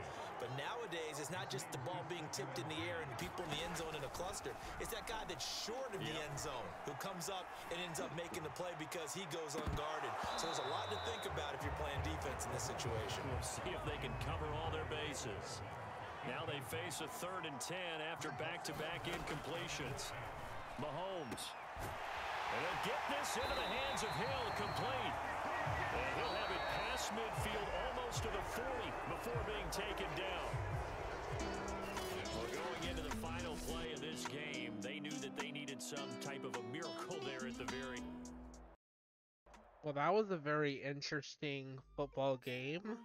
But 0.43 0.51
nowadays, 0.59 1.17
it's 1.17 1.31
not 1.31 1.47
just 1.47 1.65
the 1.71 1.79
ball 1.87 2.03
being 2.11 2.27
tipped 2.35 2.59
in 2.59 2.67
the 2.67 2.79
air 2.85 2.99
and 2.99 3.09
people 3.15 3.47
in 3.47 3.51
the 3.55 3.61
end 3.63 3.75
zone 3.79 3.95
in 3.95 4.03
a 4.03 4.11
cluster. 4.11 4.51
It's 4.83 4.91
that 4.91 5.07
guy 5.07 5.23
that's 5.31 5.41
short 5.41 5.95
of 5.95 6.03
the 6.03 6.11
end 6.11 6.35
zone 6.35 6.67
who 6.83 6.93
comes 6.99 7.31
up 7.31 7.47
and 7.71 7.79
ends 7.81 8.03
up 8.03 8.11
making 8.19 8.43
the 8.43 8.53
play 8.53 8.75
because 8.75 9.15
he 9.15 9.23
goes 9.31 9.55
unguarded. 9.55 10.13
So 10.35 10.51
there's 10.51 10.61
a 10.61 10.69
lot 10.69 10.91
to 10.91 10.99
think 11.07 11.23
about 11.23 11.55
if 11.55 11.63
you're 11.63 11.79
playing 11.79 11.97
defense 12.03 12.45
in 12.45 12.51
this 12.51 12.67
situation. 12.67 13.23
We'll 13.31 13.47
see 13.47 13.71
if 13.71 13.81
they 13.87 13.97
can 14.03 14.11
cover 14.27 14.45
all 14.59 14.69
their 14.75 14.85
bases. 14.91 15.63
Now 16.27 16.43
they 16.43 16.59
face 16.67 16.99
a 16.99 17.07
third 17.07 17.47
and 17.47 17.55
10 17.61 17.77
after 18.11 18.29
back-to-back 18.35 19.07
-back 19.07 19.15
incompletions. 19.15 20.11
Mahomes. 20.81 21.41
And 22.55 22.63
they'll 22.63 22.87
get 22.87 23.01
this 23.11 23.35
into 23.35 23.51
the 23.51 23.67
hands 23.67 24.01
of 24.03 24.09
Hill, 24.15 24.45
complete. 24.55 25.15
And 25.91 26.11
he'll 26.15 26.35
have 26.39 26.51
it 26.55 26.63
past 26.71 27.11
midfield 27.11 27.67
almost 27.83 28.23
to 28.23 28.29
the 28.31 28.43
40 28.55 28.71
before 29.11 29.43
being 29.43 29.67
taken 29.71 30.07
down. 30.15 30.49
Well, 32.31 32.47
going 32.47 32.89
into 32.89 33.03
the 33.03 33.15
final 33.17 33.55
play 33.67 33.91
of 33.91 33.99
this 33.99 34.25
game, 34.27 34.71
they 34.79 35.01
knew 35.01 35.11
that 35.19 35.35
they 35.35 35.51
needed 35.51 35.81
some 35.81 36.07
type 36.21 36.45
of 36.45 36.55
a 36.55 36.63
miracle 36.71 37.17
there 37.25 37.45
at 37.45 37.57
the 37.57 37.65
very 37.65 37.99
Well, 39.83 39.93
that 39.93 40.13
was 40.13 40.31
a 40.31 40.37
very 40.37 40.81
interesting 40.81 41.77
football 41.97 42.37
game. 42.37 42.97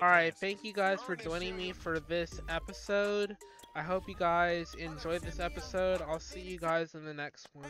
All 0.00 0.08
right, 0.08 0.34
thank 0.34 0.64
you 0.64 0.72
guys 0.72 1.00
for 1.02 1.16
joining 1.16 1.56
me 1.56 1.72
for 1.72 2.00
this 2.00 2.40
episode. 2.48 3.36
I 3.74 3.82
hope 3.82 4.08
you 4.08 4.14
guys 4.14 4.74
enjoyed 4.74 5.22
this 5.22 5.38
episode. 5.40 6.02
I'll 6.02 6.18
see 6.18 6.40
you 6.40 6.58
guys 6.58 6.94
in 6.94 7.04
the 7.04 7.14
next 7.14 7.48
one. 7.52 7.66